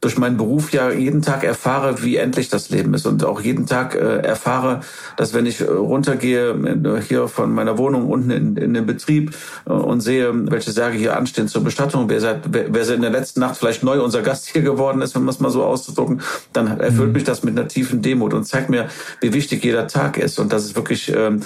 [0.00, 3.66] durch meinen Beruf ja jeden Tag erfahre, wie endlich das Leben ist und auch jeden
[3.66, 4.80] Tag äh, erfahre,
[5.16, 9.36] dass wenn ich äh, runtergehe äh, hier von meiner Wohnung unten in, in den Betrieb
[9.66, 13.10] äh, und sehe, welche Särge hier anstehen zur Bestattung, wer, seit, wer, wer in der
[13.10, 16.22] letzten Nacht vielleicht neu unser Gast hier geworden ist, wenn man es mal so auszudrucken,
[16.54, 17.14] dann erfüllt mhm.
[17.14, 18.88] mich das mit einer tiefen Demut und zeigt mir,
[19.20, 21.40] wie wichtig jeder Tag ist und dass es wirklich ähm,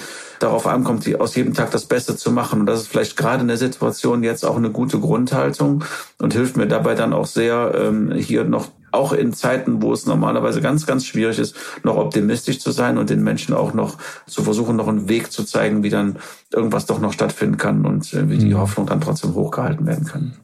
[0.45, 2.61] darauf ankommt, die, aus jedem Tag das Beste zu machen.
[2.61, 5.85] Und das ist vielleicht gerade in der Situation jetzt auch eine gute Grundhaltung
[6.19, 10.07] und hilft mir dabei dann auch sehr, ähm, hier noch auch in Zeiten, wo es
[10.07, 14.45] normalerweise ganz, ganz schwierig ist, noch optimistisch zu sein und den Menschen auch noch zu
[14.45, 16.17] versuchen, noch einen Weg zu zeigen, wie dann
[16.53, 18.59] irgendwas doch noch stattfinden kann und äh, wie die mhm.
[18.59, 20.37] Hoffnung dann trotzdem hochgehalten werden kann.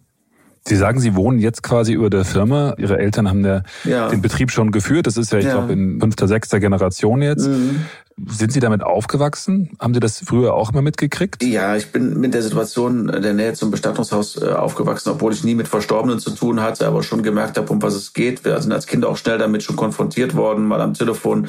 [0.66, 2.74] Sie sagen, Sie wohnen jetzt quasi über der Firma.
[2.76, 4.08] Ihre Eltern haben der, ja.
[4.08, 5.06] den Betrieb schon geführt.
[5.06, 5.52] Das ist ja, ich ja.
[5.52, 7.48] glaube, in fünfter, sechster Generation jetzt.
[7.48, 7.86] Mhm.
[8.28, 9.70] Sind Sie damit aufgewachsen?
[9.78, 11.42] Haben Sie das früher auch immer mitgekriegt?
[11.42, 15.54] Ja, ich bin mit der Situation der Nähe zum Bestattungshaus äh, aufgewachsen, obwohl ich nie
[15.54, 18.44] mit Verstorbenen zu tun hatte, aber schon gemerkt habe, um was es geht.
[18.44, 21.48] Wir sind als Kinder auch schnell damit schon konfrontiert worden, mal am Telefon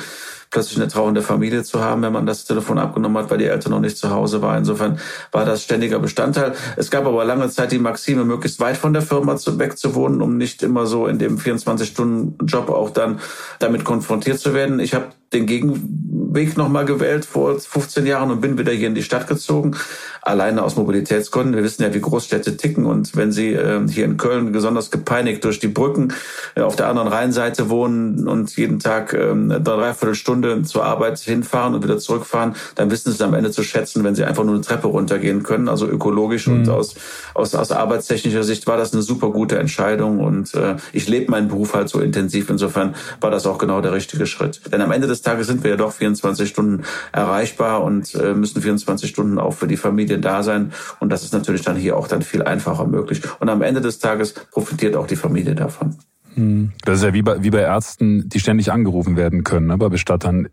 [0.52, 3.72] plötzlich eine trauernde Familie zu haben, wenn man das Telefon abgenommen hat, weil die Eltern
[3.72, 4.60] noch nicht zu Hause waren.
[4.60, 5.00] Insofern
[5.32, 6.54] war das ständiger Bestandteil.
[6.76, 10.62] Es gab aber lange Zeit die Maxime, möglichst weit von der Firma wegzuwohnen, um nicht
[10.62, 13.20] immer so in dem 24-Stunden-Job auch dann
[13.60, 14.80] damit konfrontiert zu werden.
[14.80, 19.04] Ich habe den Gegenweg nochmal gewählt vor 15 Jahren und bin wieder hier in die
[19.04, 19.78] Stadt gezogen,
[20.22, 21.56] alleine aus Mobilitätsgründen.
[21.56, 25.44] Wir wissen ja, wie Großstädte ticken und wenn Sie äh, hier in Köln besonders gepeinigt
[25.46, 26.14] durch die Brücken
[26.56, 31.76] äh, auf der anderen Rheinseite wohnen und jeden Tag äh, eine Dreiviertelstunde zur Arbeit hinfahren
[31.76, 34.56] und wieder zurückfahren, dann wissen Sie es am Ende zu schätzen, wenn Sie einfach nur
[34.56, 35.70] eine Treppe runtergehen können.
[35.70, 36.60] Also ökologisch mhm.
[36.60, 36.96] und aus,
[37.34, 41.48] aus, aus arbeitstechnischer Sicht war das eine super gute Entscheidung und äh, ich lebe meinen
[41.48, 42.50] Beruf halt so intensiv.
[42.50, 44.62] Insofern war das auch genau der richtige Schritt.
[44.72, 48.34] Denn am Ende des des Tages sind wir ja doch 24 Stunden erreichbar und äh,
[48.34, 50.74] müssen 24 Stunden auch für die Familie da sein.
[51.00, 53.22] Und das ist natürlich dann hier auch dann viel einfacher möglich.
[53.40, 55.96] Und am Ende des Tages profitiert auch die Familie davon.
[56.34, 56.72] Hm.
[56.86, 59.90] Das ist ja wie bei, wie bei Ärzten, die ständig angerufen werden können, ne, bei
[59.90, 60.48] Bestattern.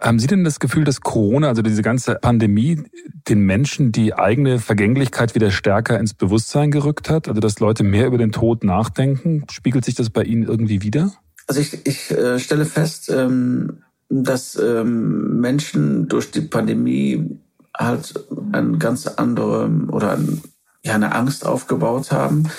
[0.00, 2.82] Haben Sie denn das Gefühl, dass Corona, also diese ganze Pandemie,
[3.28, 7.28] den Menschen die eigene Vergänglichkeit wieder stärker ins Bewusstsein gerückt hat?
[7.28, 9.44] Also dass Leute mehr über den Tod nachdenken?
[9.50, 11.12] Spiegelt sich das bei Ihnen irgendwie wieder?
[11.46, 13.82] Also ich, ich äh, stelle fest, ähm,
[14.12, 17.38] dass ähm, Menschen durch die Pandemie
[17.76, 18.14] halt
[18.52, 20.42] eine ganz andere oder ein,
[20.84, 22.50] ja, eine Angst aufgebaut haben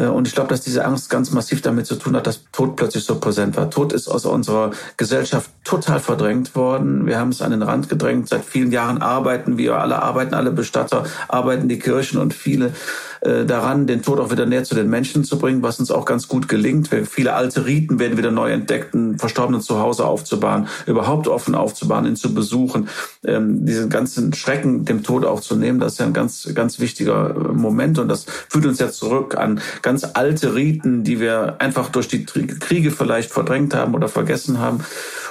[0.00, 3.04] und ich glaube, dass diese Angst ganz massiv damit zu tun hat, dass Tod plötzlich
[3.04, 3.70] so präsent war.
[3.70, 7.06] Tod ist aus unserer Gesellschaft total verdrängt worden.
[7.06, 8.28] Wir haben es an den Rand gedrängt.
[8.28, 12.72] Seit vielen Jahren arbeiten wir, alle arbeiten, alle Bestatter, arbeiten die Kirchen und viele
[13.22, 16.04] äh, daran, den Tod auch wieder näher zu den Menschen zu bringen, was uns auch
[16.04, 16.90] ganz gut gelingt.
[17.08, 22.04] Viele alte Riten werden wieder neu entdeckt, ein Verstorbenen zu Hause aufzubauen, überhaupt offen aufzubauen,
[22.04, 22.88] ihn zu besuchen,
[23.24, 25.78] ähm, diesen ganzen Schrecken dem Tod auch zu nehmen.
[25.78, 29.36] Das ist ja ein ganz, ganz wichtiger äh, Moment und das führt uns ja zurück
[29.36, 34.58] an ganz alte Riten, die wir einfach durch die Kriege vielleicht verdrängt haben oder vergessen
[34.58, 34.84] haben.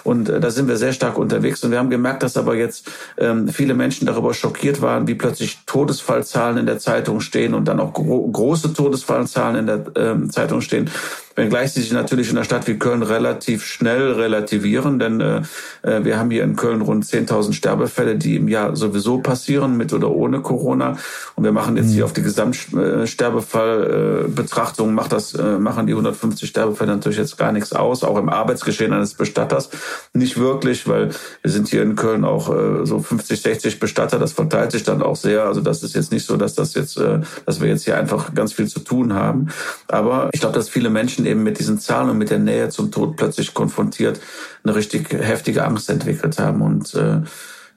[0.04, 1.64] Und äh, da sind wir sehr stark unterwegs.
[1.64, 5.60] Und wir haben gemerkt, dass aber jetzt ähm, viele Menschen darüber schockiert waren, wie plötzlich
[5.66, 10.62] Todesfallzahlen in der Zeitung stehen und dann auch gro große Todesfallzahlen in der ähm, Zeitung
[10.62, 10.90] stehen
[11.36, 15.42] wenngleich sie sich natürlich in einer Stadt wie Köln relativ schnell relativieren, denn äh,
[15.84, 19.94] äh wir haben hier in Köln rund 10.000 Sterbefälle, die im Jahr sowieso passieren, mit
[19.94, 20.98] oder ohne Corona.
[21.36, 22.06] Und wir machen jetzt hier mhm.
[22.06, 27.74] auf die Gesamtsterbefallbetrachtung, äh, macht das, äh, machen die 150 Sterbefälle natürlich jetzt gar nichts
[27.74, 29.70] aus, auch im Arbeitsgeschehen eines Bestatters
[30.14, 31.10] nicht wirklich, weil
[31.42, 35.02] wir sind hier in Köln auch äh, so 50, 60 Bestatter, das verteilt sich dann
[35.02, 35.46] auch sehr.
[35.46, 38.34] Also das ist jetzt nicht so, dass das jetzt, äh, dass wir jetzt hier einfach
[38.34, 39.50] ganz viel zu tun haben.
[39.88, 42.92] Aber ich glaube, dass viele Menschen eben mit diesen Zahlen und mit der Nähe zum
[42.92, 44.20] Tod plötzlich konfrontiert
[44.64, 46.62] eine richtig heftige Angst entwickelt haben.
[46.62, 47.22] Und äh,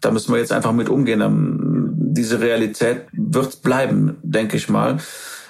[0.00, 1.20] da müssen wir jetzt einfach mit umgehen.
[1.20, 4.98] Ähm, diese Realität wird bleiben, denke ich mal.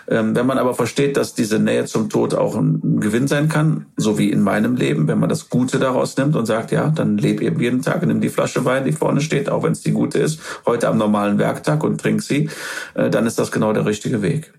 [0.08, 3.86] Ähm, wenn man aber versteht, dass diese Nähe zum Tod auch ein Gewinn sein kann,
[3.96, 7.16] so wie in meinem Leben, wenn man das Gute daraus nimmt und sagt, ja, dann
[7.16, 9.80] lebe eben jeden Tag und nimm die Flasche Wein, die vorne steht, auch wenn es
[9.80, 12.48] die gute ist, heute am normalen Werktag und trink sie,
[12.94, 14.52] äh, dann ist das genau der richtige Weg.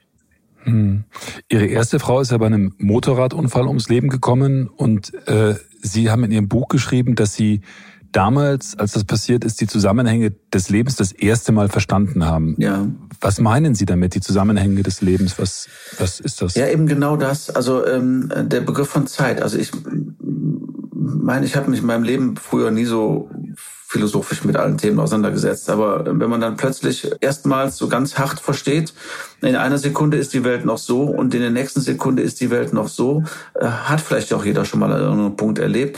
[0.64, 1.04] Hm.
[1.48, 6.24] Ihre erste Frau ist ja bei einem Motorradunfall ums Leben gekommen und äh, Sie haben
[6.24, 7.62] in Ihrem Buch geschrieben, dass Sie
[8.16, 12.56] damals, als das passiert ist, die Zusammenhänge des Lebens das erste Mal verstanden haben.
[12.58, 12.88] Ja.
[13.20, 15.38] Was meinen Sie damit, die Zusammenhänge des Lebens?
[15.38, 15.68] Was,
[16.00, 16.56] was ist das?
[16.56, 17.50] Ja, eben genau das.
[17.50, 19.42] Also ähm, der Begriff von Zeit.
[19.42, 19.72] Also ich
[20.92, 23.30] meine, ich habe mich in meinem Leben früher nie so
[23.96, 25.70] philosophisch mit allen Themen auseinandergesetzt.
[25.70, 28.94] Aber wenn man dann plötzlich erstmals so ganz hart versteht,
[29.42, 32.50] in einer Sekunde ist die Welt noch so und in der nächsten Sekunde ist die
[32.50, 33.24] Welt noch so,
[33.54, 35.98] äh, hat vielleicht auch jeder schon mal einen Punkt erlebt,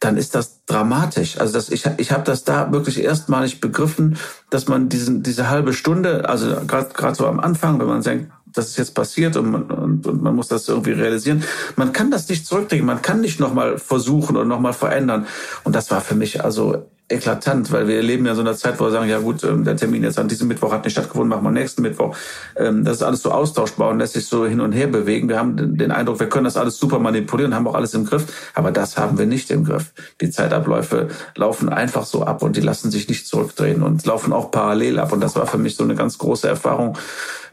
[0.00, 1.38] dann ist das dramatisch.
[1.38, 4.16] Also das, ich, ich habe das da wirklich erstmalig begriffen,
[4.48, 8.68] dass man diesen, diese halbe Stunde, also gerade so am Anfang, wenn man denkt, das
[8.68, 11.44] ist jetzt passiert und man, und, und man muss das irgendwie realisieren.
[11.76, 15.26] Man kann das nicht zurückdrehen, man kann nicht nochmal versuchen und nochmal verändern.
[15.64, 18.80] Und das war für mich also eklatant, weil wir leben ja so in einer Zeit,
[18.80, 21.28] wo wir sagen, ja gut, ähm, der Termin jetzt an diesem Mittwoch hat nicht stattgefunden,
[21.28, 22.16] machen wir nächsten Mittwoch.
[22.56, 25.28] Ähm, das ist alles so austauschbar und lässt sich so hin und her bewegen.
[25.28, 28.50] Wir haben den Eindruck, wir können das alles super manipulieren, haben auch alles im Griff,
[28.54, 29.92] aber das haben wir nicht im Griff.
[30.22, 34.50] Die Zeitabläufe laufen einfach so ab und die lassen sich nicht zurückdrehen und laufen auch
[34.50, 36.96] parallel ab und das war für mich so eine ganz große Erfahrung,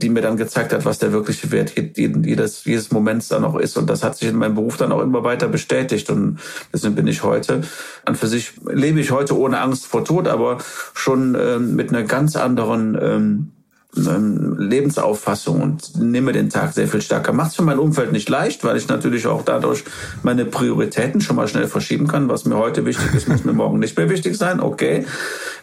[0.02, 3.78] die mir dann gezeigt hat, was der wirkliche Wert jedes, jedes Moments dann auch ist
[3.78, 6.40] und das hat sich in meinem Beruf dann auch immer weiter bestätigt und
[6.74, 7.62] deswegen bin ich heute,
[8.06, 10.60] an für sich lebe ich heute ohne Angst vor Tod, aber
[10.94, 13.52] schon ähm, mit einer ganz anderen ähm,
[13.98, 17.34] ähm, Lebensauffassung und nehme den Tag sehr viel stärker.
[17.34, 19.84] Macht es für mein Umfeld nicht leicht, weil ich natürlich auch dadurch
[20.24, 22.30] meine Prioritäten schon mal schnell verschieben kann.
[22.30, 24.60] Was mir heute wichtig ist, muss mir morgen nicht mehr wichtig sein.
[24.62, 25.06] Okay.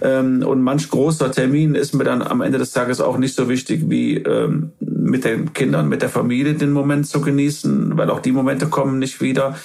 [0.03, 3.49] Ähm, und manch großer Termin ist mir dann am Ende des Tages auch nicht so
[3.49, 8.21] wichtig wie ähm, mit den Kindern, mit der Familie den Moment zu genießen, weil auch
[8.21, 9.57] die Momente kommen nicht wieder.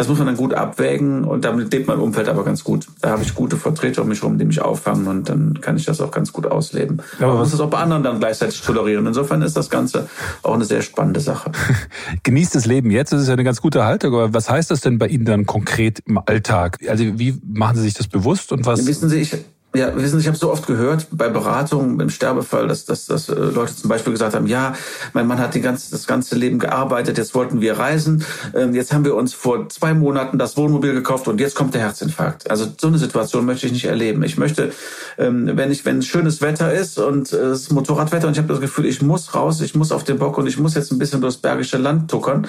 [0.00, 2.86] Das muss man dann gut abwägen und damit lebt mein Umfeld aber ganz gut.
[3.02, 5.84] Da habe ich gute Vertreter um mich herum, die mich auffangen und dann kann ich
[5.84, 7.02] das auch ganz gut ausleben.
[7.18, 9.06] Aber man muss es auch bei anderen dann gleichzeitig tolerieren.
[9.06, 10.08] Insofern ist das Ganze
[10.42, 11.52] auch eine sehr spannende Sache.
[12.22, 14.80] Genießt das Leben jetzt, das ist ja eine ganz gute Haltung, aber was heißt das
[14.80, 16.78] denn bei Ihnen dann konkret im Alltag?
[16.88, 18.86] Also wie machen Sie sich das bewusst und was?
[18.86, 19.36] Wissen Sie, ich,
[19.74, 23.28] ja, wissen Sie, ich habe so oft gehört bei Beratungen im Sterbefall, dass, dass, dass
[23.28, 24.74] äh, Leute zum Beispiel gesagt haben, ja,
[25.12, 28.92] mein Mann hat die ganze, das ganze Leben gearbeitet, jetzt wollten wir reisen, ähm, jetzt
[28.92, 32.50] haben wir uns vor zwei Monaten das Wohnmobil gekauft und jetzt kommt der Herzinfarkt.
[32.50, 34.24] Also so eine Situation möchte ich nicht erleben.
[34.24, 34.72] Ich möchte,
[35.18, 38.48] ähm, wenn ich, wenn schönes Wetter ist und äh, es ist Motorradwetter und ich habe
[38.48, 40.98] das Gefühl, ich muss raus, ich muss auf den Bock und ich muss jetzt ein
[40.98, 42.48] bisschen durchs Bergische Land tuckern,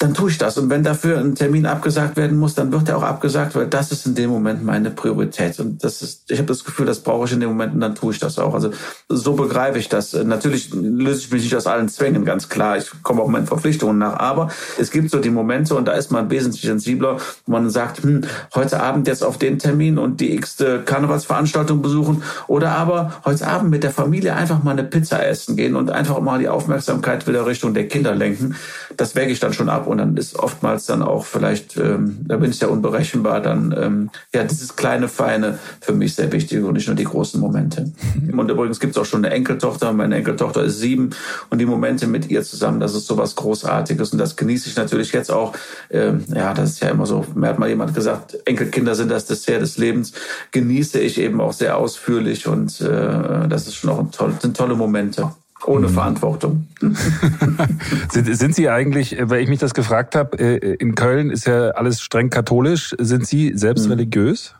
[0.00, 0.56] dann tue ich das.
[0.56, 3.92] Und wenn dafür ein Termin abgesagt werden muss, dann wird er auch abgesagt, weil das
[3.92, 5.60] ist in dem Moment meine Priorität.
[5.60, 7.94] Und das ist, ich habe das Gefühl, das brauche ich in dem Moment und dann
[7.94, 8.54] tue ich das auch.
[8.54, 8.70] Also
[9.10, 10.14] so begreife ich das.
[10.14, 12.78] Natürlich löse ich mich nicht aus allen Zwängen, ganz klar.
[12.78, 14.18] Ich komme auch meinen Verpflichtungen nach.
[14.18, 14.48] Aber
[14.78, 18.22] es gibt so die Momente und da ist man wesentlich sensibler, wo man sagt, hm,
[18.54, 23.70] heute Abend jetzt auf den Termin und die x-te Karnevalsveranstaltung besuchen oder aber heute Abend
[23.70, 27.44] mit der Familie einfach mal eine Pizza essen gehen und einfach mal die Aufmerksamkeit wieder
[27.44, 28.56] Richtung der Kinder lenken.
[28.96, 32.36] Das wäge ich dann schon ab und dann ist oftmals dann auch vielleicht, ähm, da
[32.36, 36.74] bin ich ja unberechenbar, dann ähm, ja dieses kleine Feine für mich sehr wichtig und
[36.74, 37.92] nicht nur die großen Momente.
[38.32, 41.10] Und übrigens gibt es auch schon eine Enkeltochter, meine Enkeltochter ist sieben
[41.50, 45.12] und die Momente mit ihr zusammen, das ist sowas Großartiges und das genieße ich natürlich
[45.12, 45.54] jetzt auch.
[45.90, 49.26] Ähm, ja, das ist ja immer so, mir hat mal jemand gesagt, Enkelkinder sind das
[49.26, 50.12] Dessert des Lebens,
[50.52, 54.56] genieße ich eben auch sehr ausführlich und äh, das ist schon auch ein toll, sind
[54.56, 55.32] tolle Momente.
[55.66, 55.92] Ohne mhm.
[55.92, 56.66] Verantwortung.
[58.10, 61.46] sind, sind Sie eigentlich, äh, weil ich mich das gefragt habe, äh, in Köln ist
[61.46, 62.94] ja alles streng katholisch.
[62.98, 63.92] Sind Sie selbst mhm.
[63.92, 64.54] religiös?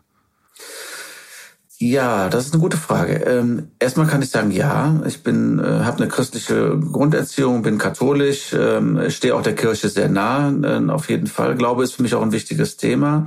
[1.82, 3.14] Ja, das ist eine gute Frage.
[3.24, 8.52] Ähm, erstmal kann ich sagen, ja, ich bin, äh, habe eine christliche Grunderziehung, bin katholisch,
[8.52, 11.56] ähm, stehe auch der Kirche sehr nah, äh, auf jeden Fall.
[11.56, 13.26] Glaube ist für mich auch ein wichtiges Thema.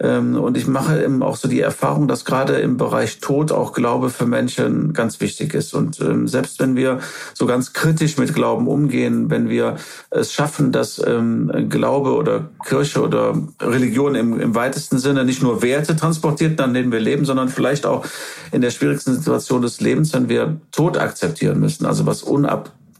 [0.00, 3.72] Ähm, und ich mache eben auch so die Erfahrung, dass gerade im Bereich Tod auch
[3.72, 5.74] Glaube für Menschen ganz wichtig ist.
[5.74, 7.00] Und ähm, selbst wenn wir
[7.34, 9.76] so ganz kritisch mit Glauben umgehen, wenn wir
[10.10, 15.62] es schaffen, dass ähm, Glaube oder Kirche oder Religion im, im weitesten Sinne nicht nur
[15.62, 18.06] Werte transportiert, an denen wir leben, sondern vielleicht auch
[18.52, 22.22] in der schwierigsten Situation des Lebens, wenn wir Tod akzeptieren müssen, also was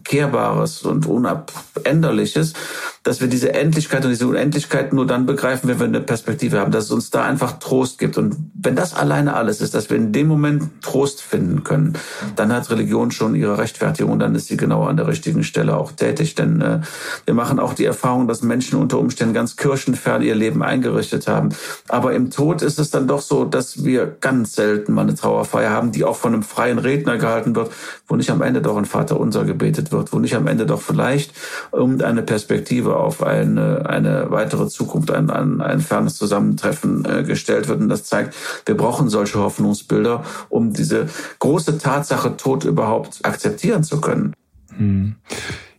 [0.08, 2.54] unabkehrbares und unabänderliches,
[3.02, 6.72] dass wir diese Endlichkeit und diese Unendlichkeit nur dann begreifen, wenn wir eine Perspektive haben,
[6.72, 8.18] dass es uns da einfach Trost gibt.
[8.18, 11.94] Und wenn das alleine alles ist, dass wir in dem Moment Trost finden können,
[12.36, 15.76] dann hat Religion schon ihre Rechtfertigung und dann ist sie genau an der richtigen Stelle
[15.76, 16.34] auch tätig.
[16.34, 16.80] Denn äh,
[17.24, 21.50] wir machen auch die Erfahrung, dass Menschen unter Umständen ganz kirchenfern ihr Leben eingerichtet haben.
[21.88, 25.70] Aber im Tod ist es dann doch so, dass wir ganz selten mal eine Trauerfeier
[25.70, 27.72] haben, die auch von einem freien Redner gehalten wird,
[28.06, 30.80] wo nicht am Ende doch ein Vater unser gebetet wird, wo nicht am Ende doch
[30.80, 31.32] vielleicht
[31.72, 37.68] irgendeine Perspektive Perspektive auf eine, eine weitere Zukunft, ein, ein, ein fernes Zusammentreffen äh, gestellt
[37.68, 37.80] wird.
[37.80, 38.34] Und das zeigt,
[38.64, 44.34] wir brauchen solche Hoffnungsbilder, um diese große Tatsache Tod überhaupt akzeptieren zu können.
[44.76, 45.16] Hm.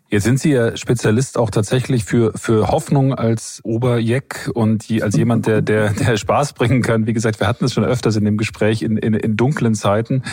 [0.10, 5.16] Jetzt sind Sie ja Spezialist auch tatsächlich für, für Hoffnung als Oberjeck und die, als
[5.16, 7.08] jemand, der, der, der Spaß bringen kann.
[7.08, 10.24] Wie gesagt, wir hatten es schon öfters in dem Gespräch in, in, in dunklen Zeiten.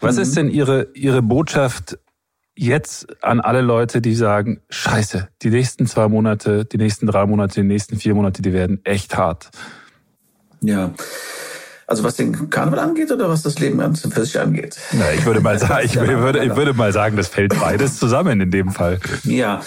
[0.00, 0.22] Was mhm.
[0.22, 1.98] ist denn Ihre, Ihre Botschaft
[2.56, 7.60] jetzt an alle Leute, die sagen, scheiße, die nächsten zwei Monate, die nächsten drei Monate,
[7.60, 9.50] die nächsten vier Monate, die werden echt hart.
[10.60, 10.92] Ja.
[11.86, 14.78] Also was den Karneval angeht oder was das Leben an für sich angeht?
[14.92, 18.40] Na, ich würde mal sagen, ich würde, ich würde mal sagen, das fällt beides zusammen
[18.40, 19.00] in dem Fall.
[19.24, 19.60] Ja,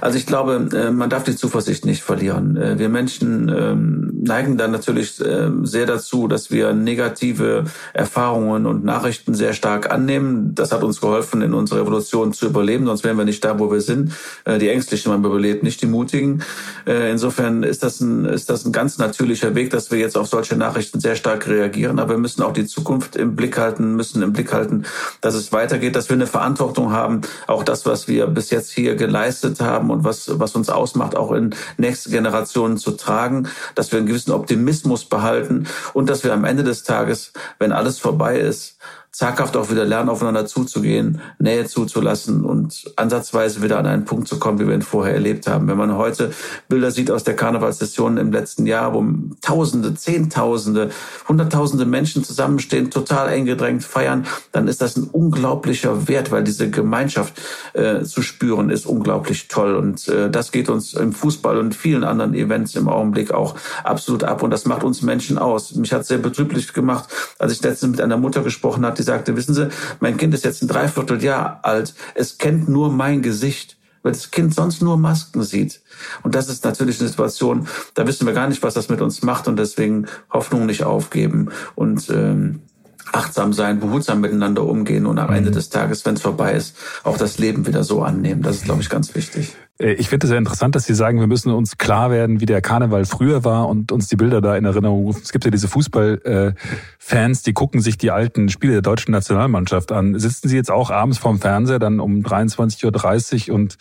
[0.00, 2.56] also ich glaube, äh, man darf die Zuversicht nicht verlieren.
[2.56, 8.84] Äh, wir Menschen ähm, neigen dann natürlich ähm, sehr dazu, dass wir negative Erfahrungen und
[8.84, 10.54] Nachrichten sehr stark annehmen.
[10.54, 13.72] Das hat uns geholfen, in unserer Revolution zu überleben, sonst wären wir nicht da, wo
[13.72, 14.12] wir sind.
[14.44, 16.42] Äh, die Ängstlichen haben überlebt, nicht die Mutigen.
[16.86, 20.56] Insofern ist das ein, ist das ein ganz natürlicher Weg, dass wir jetzt auf solche
[20.56, 21.63] Nachrichten sehr stark reagieren.
[21.98, 24.84] Aber wir müssen auch die Zukunft im Blick halten, müssen im Blick halten,
[25.20, 28.96] dass es weitergeht, dass wir eine Verantwortung haben, auch das, was wir bis jetzt hier
[28.96, 33.92] geleistet haben, haben und was, was uns ausmacht, auch in nächste Generationen zu tragen, dass
[33.92, 38.38] wir einen gewissen Optimismus behalten und dass wir am Ende des Tages, wenn alles vorbei
[38.38, 38.78] ist,
[39.14, 44.40] zaghaft auch wieder lernen, aufeinander zuzugehen, Nähe zuzulassen und ansatzweise wieder an einen Punkt zu
[44.40, 45.68] kommen, wie wir ihn vorher erlebt haben.
[45.68, 46.32] Wenn man heute
[46.68, 49.04] Bilder sieht aus der Karnevalssession im letzten Jahr, wo
[49.40, 50.90] Tausende, Zehntausende,
[51.28, 56.68] Hunderttausende Menschen zusammenstehen, total eng gedrängt feiern, dann ist das ein unglaublicher Wert, weil diese
[56.68, 57.40] Gemeinschaft
[57.74, 59.76] äh, zu spüren ist unglaublich toll.
[59.76, 63.54] Und äh, das geht uns im Fußball und vielen anderen Events im Augenblick auch
[63.84, 64.42] absolut ab.
[64.42, 65.72] Und das macht uns Menschen aus.
[65.76, 67.08] Mich hat sehr betrüblich gemacht,
[67.38, 69.68] als ich letztens mit einer Mutter gesprochen habe, sagte, wissen Sie,
[70.00, 74.54] mein Kind ist jetzt ein Dreivierteljahr alt, es kennt nur mein Gesicht weil das Kind
[74.54, 75.80] sonst nur Masken sieht.
[76.22, 79.22] Und das ist natürlich eine Situation, da wissen wir gar nicht, was das mit uns
[79.22, 82.60] macht und deswegen Hoffnung nicht aufgeben und ähm,
[83.12, 85.54] achtsam sein, behutsam miteinander umgehen und am Ende mhm.
[85.54, 88.42] des Tages, wenn es vorbei ist, auch das Leben wieder so annehmen.
[88.42, 89.54] Das ist, glaube ich, ganz wichtig.
[89.78, 92.46] Äh, ich finde es sehr interessant, dass Sie sagen, wir müssen uns klar werden, wie
[92.46, 95.22] der Karneval früher war und uns die Bilder da in Erinnerung rufen.
[95.22, 100.18] Es gibt ja diese Fußballfans, die gucken sich die alten Spiele der deutschen Nationalmannschaft an.
[100.18, 103.76] Sitzen Sie jetzt auch abends vorm Fernseher dann um 23.30 Uhr und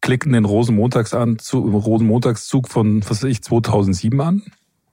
[0.00, 4.42] klicken den Rosenmontagszug von, was weiß ich, 2007 an?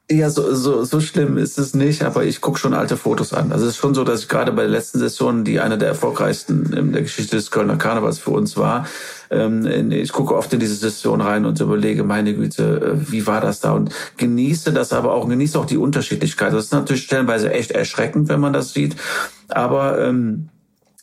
[0.09, 3.51] Ja, so, so, so schlimm ist es nicht, aber ich gucke schon alte Fotos an.
[3.51, 5.87] Also es ist schon so, dass ich gerade bei der letzten Session, die eine der
[5.87, 8.85] erfolgreichsten in der Geschichte des Kölner Karnevals für uns war,
[9.31, 13.41] ähm, ich gucke oft in diese Session rein und überlege, meine Güte, äh, wie war
[13.41, 13.71] das da?
[13.71, 16.53] Und genieße das aber auch, genieße auch die Unterschiedlichkeit.
[16.53, 18.95] Das ist natürlich stellenweise echt erschreckend, wenn man das sieht,
[19.47, 20.49] aber ähm,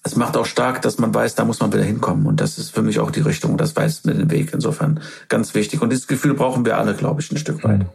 [0.05, 2.27] es macht auch stark, dass man weiß, da muss man wieder hinkommen.
[2.27, 3.57] Und das ist für mich auch die Richtung.
[3.57, 4.51] Das weist mir den Weg.
[4.53, 5.81] Insofern ganz wichtig.
[5.81, 7.79] Und dieses Gefühl brauchen wir alle, glaube ich, ein Stück weit.
[7.79, 7.87] Mhm.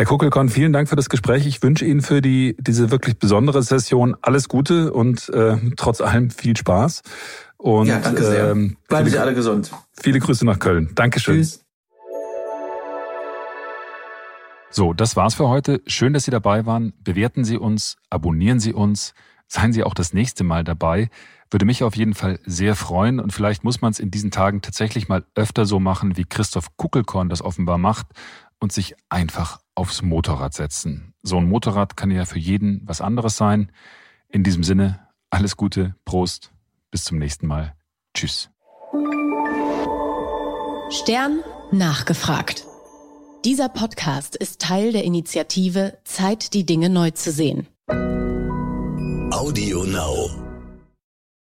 [0.00, 1.44] Herr Kuckelkorn, vielen Dank für das Gespräch.
[1.46, 6.30] Ich wünsche Ihnen für die, diese wirklich besondere Session alles Gute und äh, trotz allem
[6.30, 7.02] viel Spaß.
[7.58, 8.52] Und, ja, danke sehr.
[8.52, 9.70] Ähm, Bleiben Sie alle gesund.
[10.00, 10.88] Viele Grüße nach Köln.
[10.94, 11.36] Dankeschön.
[11.36, 11.66] Tschüss.
[14.70, 15.82] So, das war's für heute.
[15.86, 16.94] Schön, dass Sie dabei waren.
[17.04, 19.12] Bewerten Sie uns, abonnieren Sie uns,
[19.48, 21.10] seien Sie auch das nächste Mal dabei.
[21.50, 24.62] Würde mich auf jeden Fall sehr freuen und vielleicht muss man es in diesen Tagen
[24.62, 28.06] tatsächlich mal öfter so machen, wie Christoph Kuckelkorn das offenbar macht
[28.60, 31.14] und sich einfach aufs Motorrad setzen.
[31.22, 33.72] So ein Motorrad kann ja für jeden was anderes sein.
[34.28, 36.52] In diesem Sinne, alles Gute, Prost,
[36.90, 37.74] bis zum nächsten Mal.
[38.14, 38.50] Tschüss.
[40.90, 41.40] Stern
[41.70, 42.66] nachgefragt.
[43.44, 47.66] Dieser Podcast ist Teil der Initiative Zeit, die Dinge neu zu sehen.
[49.32, 50.39] Audio Now.